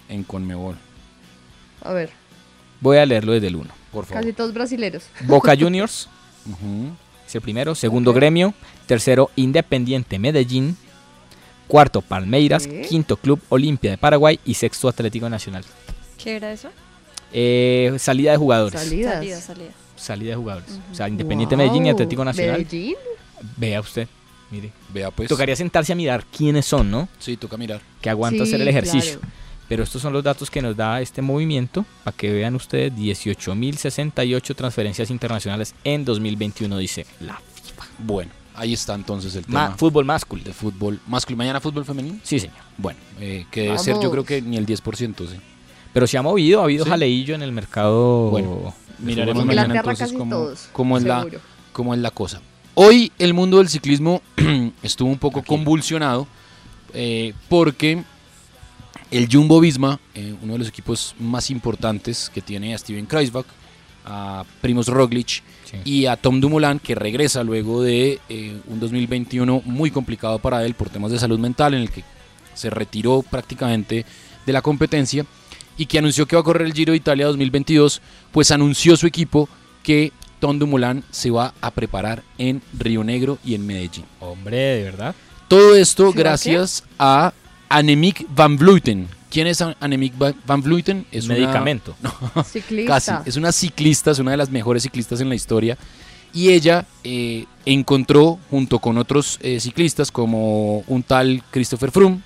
[0.09, 0.75] En Conmebol.
[1.83, 2.11] A ver,
[2.81, 4.23] Voy a leerlo desde el 1, por favor.
[4.23, 5.05] casi todos brasileros.
[5.27, 6.09] Boca Juniors
[7.27, 8.55] es el primero, segundo Gremio,
[8.87, 10.77] tercero Independiente Medellín,
[11.69, 12.81] cuarto Palmeiras, ¿Qué?
[12.83, 15.63] quinto Club Olimpia de Paraguay y sexto Atlético Nacional.
[16.23, 16.71] ¿Qué era eso?
[17.33, 18.81] Eh, salida de jugadores.
[18.81, 19.15] Salidas.
[19.15, 19.71] Salida, salida.
[19.95, 20.79] Salida de jugadores.
[20.91, 21.65] O sea, Independiente Wow.
[21.65, 22.59] Medellín y Atlético Nacional.
[22.59, 22.95] Medellín.
[23.57, 24.09] Vea usted,
[24.51, 24.73] mire.
[24.93, 25.29] Vea pues.
[25.29, 27.09] Tocaría sentarse a mirar quiénes son, ¿no?
[27.19, 27.81] Sí, toca mirar.
[28.01, 29.19] Que aguanta Sí, hacer el ejercicio.
[29.21, 29.35] claro.
[29.69, 34.55] Pero estos son los datos que nos da este movimiento para que vean ustedes 18.068
[34.57, 37.41] transferencias internacionales en 2021, dice la
[37.99, 39.77] Bueno, ahí está entonces el Ma- tema.
[39.79, 40.43] fútbol másculo.
[40.43, 41.39] De fútbol masculino.
[41.39, 42.19] ¿Mañana fútbol femenino?
[42.23, 42.57] Sí, señor.
[42.79, 45.37] Bueno, eh, que debe ser yo creo que ni el 10%, sí.
[45.93, 46.91] Pero se ha movido, ha habido Sí.
[46.91, 48.31] jaleillo en el mercado.
[48.31, 51.27] Bueno, Miraremos mañana entonces cómo, todos, cómo es la,
[51.73, 52.41] cómo es la cosa.
[52.75, 54.23] Hoy el mundo del ciclismo
[54.83, 56.27] estuvo un poco convulsionado
[56.95, 58.05] eh, porque
[59.11, 63.47] el Jumbo Visma, eh, uno de los equipos más importantes que tiene a Steven Kreisbach,
[64.05, 65.43] a Primoz Roglic
[65.85, 70.75] y a Tom Dumoulin, que regresa luego de eh, un 2021 muy complicado para él
[70.75, 72.05] por temas de salud mental, en el que
[72.55, 74.07] se retiró prácticamente
[74.47, 75.27] de la competencia
[75.77, 78.01] y que anunció que va a correr el Giro de Italia 2022,
[78.31, 79.49] pues anunció su equipo
[79.83, 84.05] que Tom Dumoulin se va a preparar en Río Negro y en Medellín.
[84.19, 85.15] Hombre, de verdad.
[85.49, 87.33] Todo esto ¿Se va a gracias a
[87.69, 89.07] Annemiek van Vleuten.
[89.31, 91.07] ¿Quién es Annemiek va- van Vleuten?
[91.13, 91.95] Es una- Medicamento.
[92.03, 92.93] No, Ciclista.
[92.95, 93.13] casi.
[93.29, 95.77] Es una ciclista, es una de las mejores ciclistas en la historia.
[96.33, 102.21] Y ella eh, encontró, junto con otros eh, ciclistas, como un tal Christopher Froome,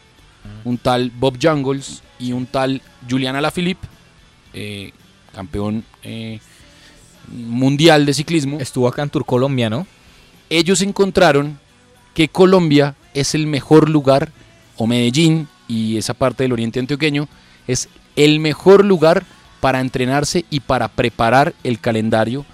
[0.64, 3.86] un tal Bob Jungles y un tal Julian Alaphilippe,
[4.52, 4.92] eh,
[5.34, 6.38] campeón eh,
[7.32, 8.58] mundial de ciclismo.
[8.60, 9.86] Estuvo acá en Tour Colombia, ¿no?
[10.50, 11.58] Ellos encontraron
[12.14, 14.30] que Colombia es el mejor lugar,
[14.76, 17.28] o Medellín y esa parte del oriente antioqueño,
[17.66, 19.24] es el mejor lugar
[19.60, 22.44] para entrenarse y para preparar el calendario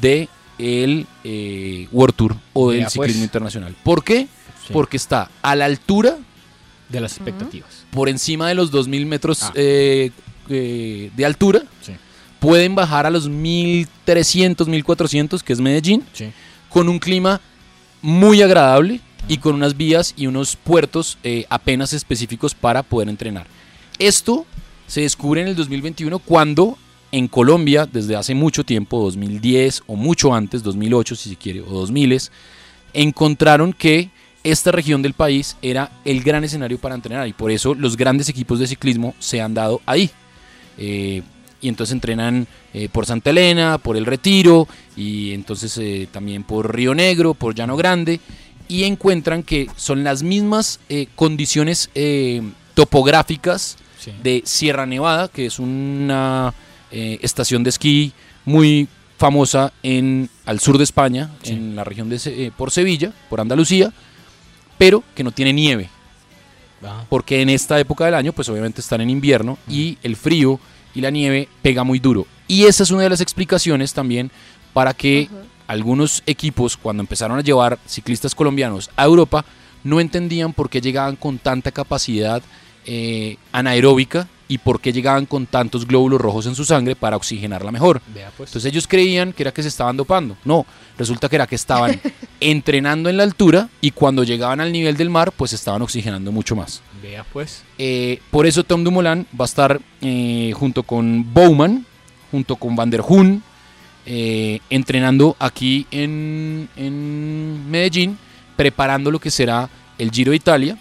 [0.00, 0.28] de
[0.58, 2.92] el eh, World Tour o del pues.
[2.92, 3.74] ciclismo internacional.
[3.82, 4.28] ¿Por qué?
[4.66, 4.72] Sí.
[4.72, 6.16] Porque está a la altura,
[6.88, 7.84] De las expectativas.
[7.90, 9.52] por encima de los 2.000 metros Ah.
[9.54, 10.10] eh,
[10.48, 11.62] eh, de altura.
[11.82, 11.92] Sí.
[12.40, 16.30] Pueden bajar a los 1.300, 1.400, que es Medellín Sí.
[16.68, 17.40] con un clima
[18.02, 23.46] muy agradable y con unas vías y unos puertos eh, apenas específicos para poder entrenar.
[23.98, 24.46] Esto
[24.86, 26.78] se descubre en el 2021 cuando
[27.10, 31.66] en Colombia, desde hace mucho tiempo, 2010 o mucho antes, 2008 si se quiere, o
[31.66, 32.30] 2000,
[32.92, 34.10] encontraron que
[34.44, 38.28] esta región del país era el gran escenario para entrenar y por eso los grandes
[38.28, 40.10] equipos de ciclismo se han dado ahí.
[40.78, 41.22] Eh,
[41.60, 46.74] y entonces entrenan eh, por Santa Elena, por El Retiro y entonces eh, también por
[46.74, 48.20] Río Negro, por Llano Grande
[48.68, 51.90] y encuentran que son las mismas eh, condiciones
[52.74, 54.12] topográficas Sí.
[54.22, 56.54] de Sierra Nevada, que es una
[56.90, 58.12] estación de esquí
[58.44, 58.86] muy
[59.18, 61.54] famosa en al sur de España, Sí.
[61.54, 63.92] en la región de por Sevilla, por Andalucía,
[64.78, 65.88] pero que no tiene nieve
[66.80, 67.04] Ah.
[67.08, 70.60] porque en esta época del año pues obviamente están en invierno y el frío
[70.94, 72.26] y la nieve pega muy duro.
[72.46, 74.30] Y esa es una de las explicaciones también
[74.72, 75.28] para que
[75.66, 79.44] algunos equipos cuando empezaron a llevar ciclistas colombianos a Europa
[79.84, 82.42] no entendían por qué llegaban con tanta capacidad
[82.86, 87.70] eh, anaeróbica y por qué llegaban con tantos glóbulos rojos en su sangre para oxigenarla
[87.70, 88.00] mejor.
[88.14, 88.50] Vea, pues.
[88.50, 90.36] Entonces ellos creían que era que se estaban dopando.
[90.44, 92.00] No, resulta que era que estaban
[92.40, 96.56] entrenando en la altura y cuando llegaban al nivel del mar pues estaban oxigenando mucho
[96.56, 96.82] más.
[97.02, 97.62] Vea, pues.
[97.76, 101.84] Eh, por eso Tom Dumoulin va a estar eh, junto con Bowman,
[102.30, 103.42] junto con Van der Hoon,
[104.06, 108.16] eh, entrenando aquí en, en Medellín,
[108.56, 109.68] preparando lo que será
[109.98, 110.78] el Giro de Italia.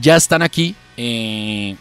[0.00, 1.76] Ya están aquí eh,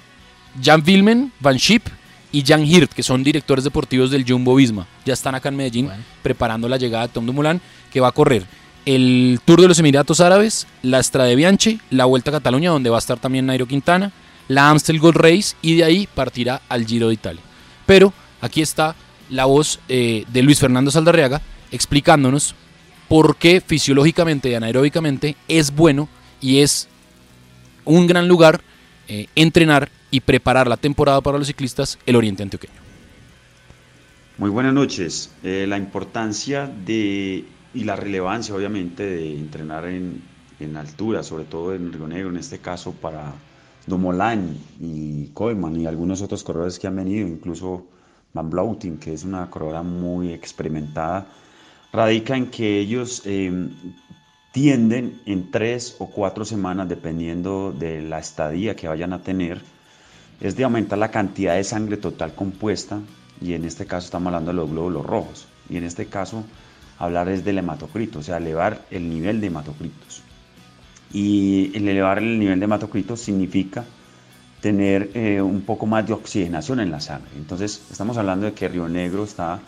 [0.62, 1.88] Jan Vilmen, Van Schip
[2.32, 4.88] y Jan Hirt, que son directores deportivos del Jumbo Visma.
[5.06, 5.90] Ya están acá en Medellín
[6.22, 8.46] preparando la llegada de Tom Dumoulin, que va a correr
[8.86, 12.90] el Tour de los Emiratos Árabes, la Estrada de Bianchi, la Vuelta a Cataluña, donde
[12.90, 14.12] va a estar también Nairo Quintana,
[14.48, 17.42] la Amstel Gold Race y de ahí partirá al Giro de Italia.
[17.86, 18.96] Pero aquí está
[19.30, 21.42] la voz eh, de Luis Fernando Saldarriaga
[21.72, 22.54] explicándonos
[23.08, 26.08] por qué fisiológicamente y anaeróbicamente es bueno
[26.42, 26.88] y es
[27.86, 28.62] un gran lugar
[29.08, 32.74] eh, entrenar y preparar la temporada para los ciclistas el Oriente Antioqueño.
[34.38, 35.30] Muy buenas noches.
[35.44, 37.44] Eh, la importancia de
[37.74, 40.22] y la relevancia obviamente de entrenar en,
[40.62, 43.34] en altura, sobre todo en Río Negro, en este caso para
[43.88, 47.86] Dumoulin y Koeman y algunos otros corredores que han venido, incluso
[48.34, 51.28] Van Blautin, que es una corredora muy experimentada,
[51.92, 53.52] radica en que ellos eh,
[54.54, 59.75] tienden en tres o cuatro semanas, dependiendo de la estadía que vayan a tener,
[60.42, 63.00] es de aumentar la cantidad de sangre total compuesta,
[63.42, 66.44] y en este caso estamos hablando de los glóbulos rojos, y en este caso
[66.98, 70.22] hablar es del hematocrito, o sea, elevar el nivel de hematocritos.
[71.12, 73.86] Y el elevar el nivel de hematocritos significa
[74.62, 77.30] tener eh, un poco más de oxigenación en la sangre.
[77.36, 79.60] Entonces, estamos hablando de que Río Negro está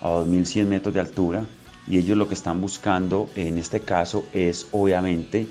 [0.00, 1.44] a 2100 metros de altura
[1.86, 5.48] y ellos lo que están buscando en este caso es obviamente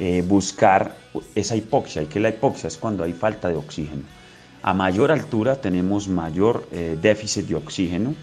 [0.00, 0.96] eh, buscar
[1.34, 2.02] esa hipoxia.
[2.02, 2.68] ¿Y que la hipoxia?
[2.68, 4.02] Es cuando hay falta de oxígeno.
[4.62, 8.14] A mayor altura tenemos mayor eh, déficit de oxígeno,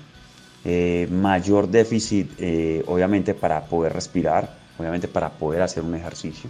[1.12, 2.28] mayor déficit
[2.88, 6.50] obviamente para poder respirar, obviamente para poder hacer un ejercicio.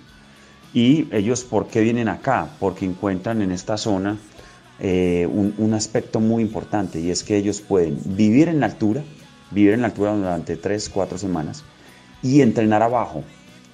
[0.73, 2.47] Y ellos, ¿por qué vienen acá?
[2.59, 4.17] Porque encuentran en esta zona
[4.78, 9.03] eh, un, un, aspecto muy importante y es que ellos pueden vivir en la altura,
[9.51, 11.63] vivir en la altura durante 3, 4 semanas
[12.21, 13.23] y entrenar abajo.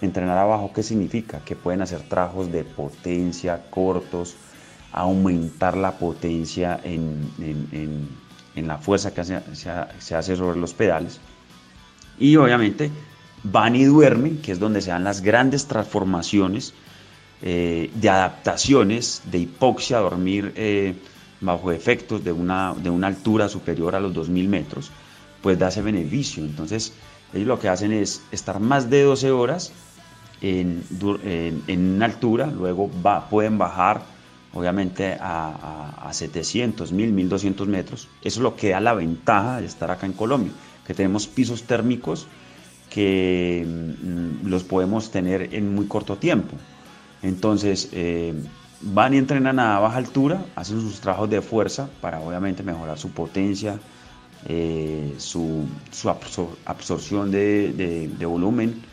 [0.02, 1.40] Entrenar abajo, ¿qué significa?
[1.46, 4.36] Que pueden hacer trabajos de potencia cortos,
[4.92, 8.10] aumentar la potencia en, en,
[8.56, 11.20] en, la fuerza que se, se hace sobre los pedales.
[12.20, 12.90] Y obviamente
[13.44, 16.74] van y duermen, que es donde se dan las grandes transformaciones
[17.44, 20.94] eh, de adaptaciones, de hipoxia, dormir eh,
[21.40, 24.92] bajo efectos de una, de una altura superior a los 2.000 metros,
[25.42, 26.44] pues da ese beneficio.
[26.44, 26.94] Entonces,
[27.34, 29.72] ellos lo que hacen es estar más de 12 horas
[30.42, 30.84] en,
[31.24, 34.02] en, en altura, luego va, pueden bajar
[34.54, 38.08] obviamente a, a, a 700, 1000, 1200 metros.
[38.22, 40.52] Eso es lo que da la ventaja de estar acá en Colombia,
[40.86, 42.28] que tenemos pisos térmicos
[42.90, 46.58] que mm, los podemos tener en muy corto tiempo.
[47.22, 48.34] Entonces, eh,
[48.82, 53.12] van y entrenan a baja altura, hacen sus trabajos de fuerza para obviamente mejorar su
[53.12, 53.80] potencia,
[54.48, 56.10] eh, su, su
[56.66, 58.91] absorción de, de volumen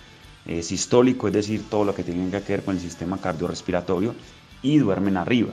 [0.48, 4.14] eh, sistólico, es decir, todo lo que tiene que ver con el sistema cardiorrespiratorio,
[4.62, 5.50] y duermen arriba.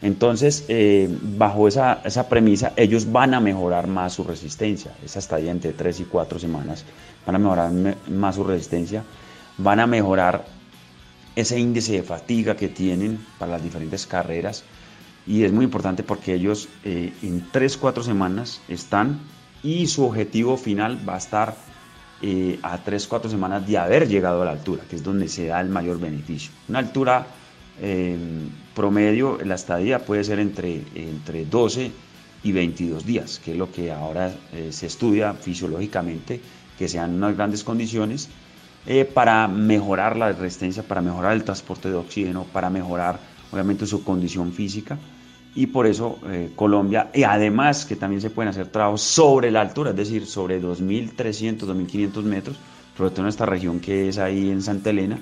[0.00, 4.92] Entonces, eh, bajo esa, esa, premisa, ellos van a mejorar más su resistencia.
[5.04, 6.84] Esa estadía entre 3 y 4 semanas
[7.26, 7.72] van a mejorar
[8.08, 9.02] más su resistencia,
[9.58, 10.44] van a mejorar
[11.34, 14.62] ese índice de fatiga que tienen para las diferentes carreras.
[15.26, 19.20] Y es muy importante porque ellos eh, en 3, 4 semanas están
[19.62, 21.56] y su objetivo final va a estar
[22.22, 25.46] eh, a 3, 4 semanas de haber llegado a la altura, que es donde se
[25.46, 26.50] da el mayor beneficio.
[26.68, 27.26] Una altura
[27.80, 28.16] eh,
[28.74, 31.90] promedio, la estadía puede ser entre, entre 12
[32.42, 36.40] y 22 días, que es lo que ahora eh, se estudia fisiológicamente,
[36.78, 38.28] que sean unas grandes condiciones
[38.86, 43.18] eh, para mejorar la resistencia, para mejorar el transporte de oxígeno, para mejorar
[43.52, 44.98] obviamente su condición física.
[45.58, 49.60] Y por eso eh, Colombia, y además que también se pueden hacer trabajos sobre la
[49.60, 52.56] altura, es decir, sobre 2.300, 2.500 metros,
[52.96, 55.18] sobre todo en esta región que es ahí en Santa Elena,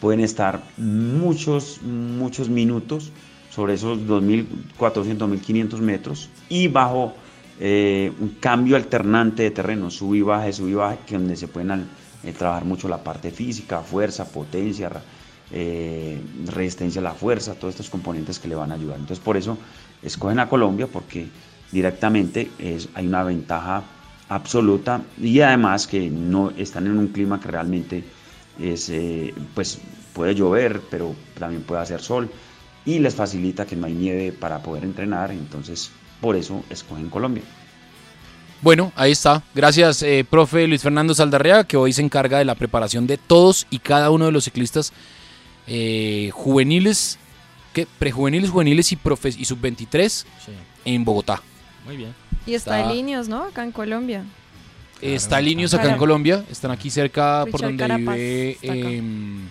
[0.00, 3.10] pueden estar muchos, muchos minutos
[3.50, 7.14] sobre esos 2.400, 2.500 metros y bajo
[7.58, 11.48] eh, un cambio alternante de terreno, sub y baja, sub y baja, que donde se
[11.48, 11.88] pueden
[12.22, 14.92] eh, trabajar mucho la parte física, fuerza, potencia,
[15.52, 18.98] eh, resistencia a la fuerza, todos estos componentes que le van a ayudar.
[18.98, 19.58] Entonces por eso
[20.02, 21.28] escogen a Colombia porque
[21.70, 23.82] directamente es, hay una ventaja
[24.28, 28.04] absoluta y además que no están en un clima que realmente
[28.58, 29.78] es, eh, pues
[30.12, 32.30] puede llover, pero también puede hacer sol
[32.84, 35.90] y les facilita que no hay nieve para poder entrenar, entonces
[36.20, 37.42] por eso escogen Colombia.
[38.60, 39.42] Bueno, ahí está.
[39.54, 43.66] Gracias, eh, profe Luis Fernando Saldarrea, que hoy se encarga de la preparación de todos
[43.70, 44.92] y cada uno de los ciclistas
[45.66, 47.18] eh, juveniles,
[47.72, 47.86] ¿qué?
[47.98, 50.24] prejuveniles, juveniles y, y sub-23 Sí.
[50.84, 51.42] en Bogotá.
[51.84, 52.14] Muy bien.
[52.46, 53.44] Y está, Está- en Linios, ¿no?
[53.44, 54.24] Acá en Colombia.
[55.00, 55.98] Está Linios acá en Claro.
[56.00, 59.48] Colombia, están aquí cerca por Richard donde Carapaz vive em,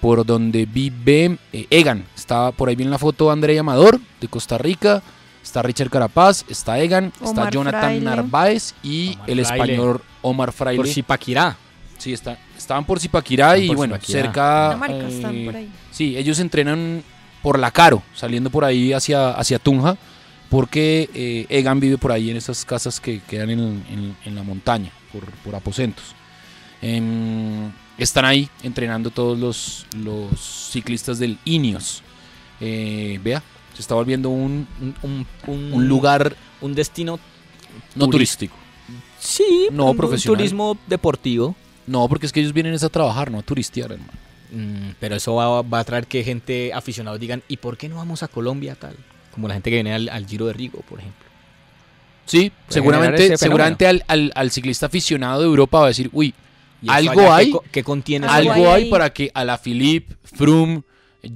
[0.00, 2.04] por donde vive eh, Egan.
[2.16, 5.02] Está por ahí viene la foto André Amador de Costa Rica.
[5.42, 8.04] Está Richard Carapaz, está Egan, está Jonathan Fraile.
[8.04, 9.72] Narváez y Omar el Fraile.
[9.72, 10.76] español Omar Fraile.
[10.76, 11.56] Por Zipaquirá.
[11.98, 14.22] Sí, está, estaban por Zipaquirá Están y por bueno, Zipaquirá.
[14.22, 14.64] cerca.
[14.68, 15.68] Dinamarca están eh, por ahí.
[15.90, 17.02] Sí, ellos entrenan
[17.42, 19.96] por la Caro, saliendo por ahí hacia, hacia Tunja,
[20.48, 24.42] porque eh, Egan vive por ahí en esas casas que quedan en, en- en la
[24.42, 26.04] montaña, por, por aposentos.
[26.80, 32.02] Em, están ahí entrenando todos los, los ciclistas del Ineos.
[32.60, 33.42] Eh, vea,
[33.74, 34.66] se está volviendo un,
[35.02, 37.18] un, un lugar un destino
[37.94, 38.54] no turístico.
[39.18, 40.38] Sí, no un- un profesional.
[40.38, 41.54] turismo deportivo.
[41.88, 44.12] No, porque es que ellos vienen es a trabajar, no a turistear, hermano.
[44.52, 47.96] Mm, pero eso va, va a traer que gente aficionados digan, ¿y por qué no
[47.96, 48.96] vamos a Colombia tal?
[49.32, 51.26] Como la gente que viene al, al Giro de Rigo, por ejemplo.
[52.26, 56.34] Sí, Puede seguramente, seguramente al, al- al ciclista aficionado de Europa va a decir, uy,
[56.82, 60.82] ¿Y eso algo hay, qué contiene algo hay para que a la Philippe, Froome,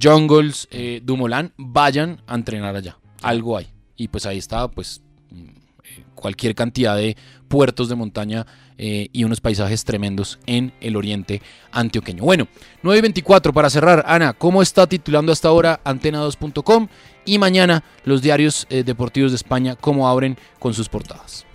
[0.01, 2.97] Jungles, eh, Dumoulin vayan a entrenar allá.
[3.21, 3.67] Algo hay.
[3.97, 5.01] Y pues ahí está, pues
[5.31, 5.35] mm,
[5.83, 8.45] eh, cualquier cantidad de puertos de montaña
[8.77, 12.23] eh, y unos paisajes tremendos en el oriente antioqueño.
[12.23, 12.47] Bueno,
[12.81, 14.03] 9 y 24 para cerrar.
[14.07, 16.87] Ana, ¿cómo está titulando hasta ahora antena2.com?
[17.25, 21.45] Y mañana los diarios eh, deportivos de España, ¿cómo abren con sus portadas?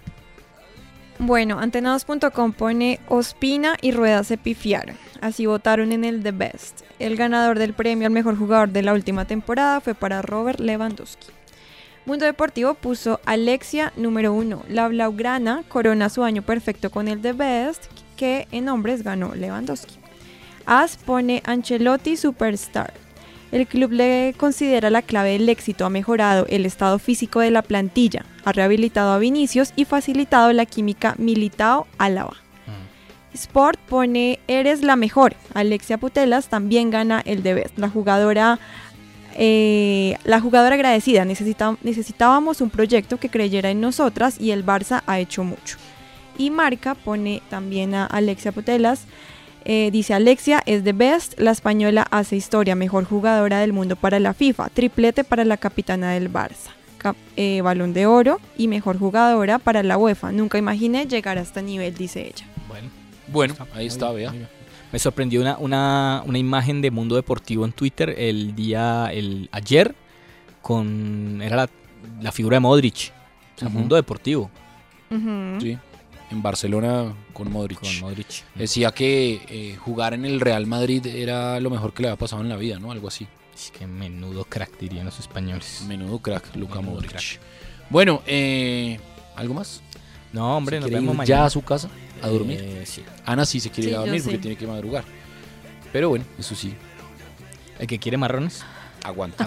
[1.18, 4.96] Bueno, antenados.com pone Ospina y Rueda se pifiaron.
[5.20, 6.82] Así votaron en el The Best.
[7.00, 11.37] El ganador del premio al mejor jugador de la última temporada fue para Robert Lewandowski.
[12.08, 14.62] Mundo Deportivo puso Alexia número uno.
[14.66, 17.84] La Blaugrana corona su año perfecto con el The Best,
[18.16, 19.98] que en hombres ganó Lewandowski.
[20.64, 22.94] As pone Ancelotti Superstar.
[23.52, 27.60] El club le considera la clave del éxito, ha mejorado el estado físico de la
[27.60, 32.38] plantilla, ha rehabilitado a Vinicius y facilitado la química Militao Álava.
[33.34, 35.36] Sport pone Eres la mejor.
[35.52, 37.78] Alexia Putelas también gana el The Best.
[37.78, 38.58] La jugadora,
[39.40, 41.24] eh, la jugadora agradecida.
[41.24, 45.76] Necesita- necesitábamos un proyecto que creyera en nosotras y el Barça ha hecho mucho.
[46.36, 49.04] Y Marca pone también a Alexia Putelas.
[49.64, 54.18] Eh, dice Alexia es the best, la española hace historia, mejor jugadora del mundo para
[54.18, 58.98] la FIFA, triplete para la capitana del Barça, Cap- eh, balón de oro y mejor
[58.98, 60.32] jugadora para la UEFA.
[60.32, 62.46] Nunca imaginé llegar a este nivel, dice ella.
[62.68, 62.88] Bueno,
[63.28, 64.32] Bueno, ahí está, vea.
[64.92, 69.94] Me sorprendió una, una, una imagen de Mundo Deportivo en Twitter el día, el ayer,
[70.62, 71.70] con era la,
[72.22, 73.12] la figura de Modric.
[73.56, 73.68] O sea.
[73.68, 74.50] Mundo Deportivo.
[75.10, 75.78] Sí,
[76.30, 77.80] en Barcelona con Modric.
[77.80, 78.44] Con Modric.
[78.54, 82.42] Decía que eh, jugar en el Real Madrid era lo mejor que le había pasado
[82.42, 82.92] en la vida, ¿no?
[82.92, 83.26] Algo así.
[83.54, 85.84] Es que menudo crack dirían los españoles.
[85.88, 87.10] Menudo crack, Luca Menudo Modric.
[87.12, 87.40] crack.
[87.90, 89.00] Bueno, eh,
[89.34, 89.82] ¿algo más?
[90.32, 91.24] No, hombre, ¿Se nos vemos ir mañana.
[91.40, 91.88] ya a su casa
[92.22, 92.60] a dormir.
[92.62, 93.02] Eh, sí.
[93.24, 94.42] Ana sí se quiere Sí, ir a dormir porque sí.
[94.42, 95.04] tiene que madrugar.
[95.92, 96.74] Pero bueno, eso sí,
[97.78, 98.64] El que quiere marrones.
[99.04, 99.46] aguanta.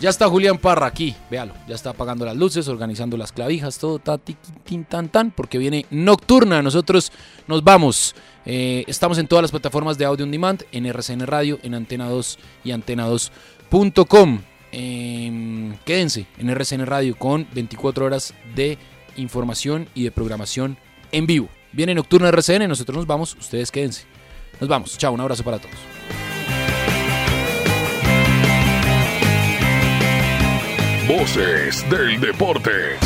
[0.00, 1.52] ya está Julián Parra aquí, véalo.
[1.68, 5.84] Ya está apagando las luces, organizando las clavijas, todo ta, tin, tan, tan, porque viene
[5.90, 6.62] nocturna.
[6.62, 7.12] Nosotros
[7.46, 8.14] nos vamos.
[8.46, 12.08] Eh, estamos en todas las plataformas de audio on demand, en RCN Radio, en Antena
[12.08, 14.40] 2 y antena2.com.
[14.72, 18.78] Eh, quédense en RCN Radio con 24 horas de
[19.16, 20.76] información y de programación
[21.12, 21.48] en vivo.
[21.76, 24.04] Viene Nocturna RCN, nosotros nos vamos, ustedes quédense.
[24.60, 25.76] Nos vamos, chao, un abrazo para todos.
[31.06, 32.96] Voces del deporte.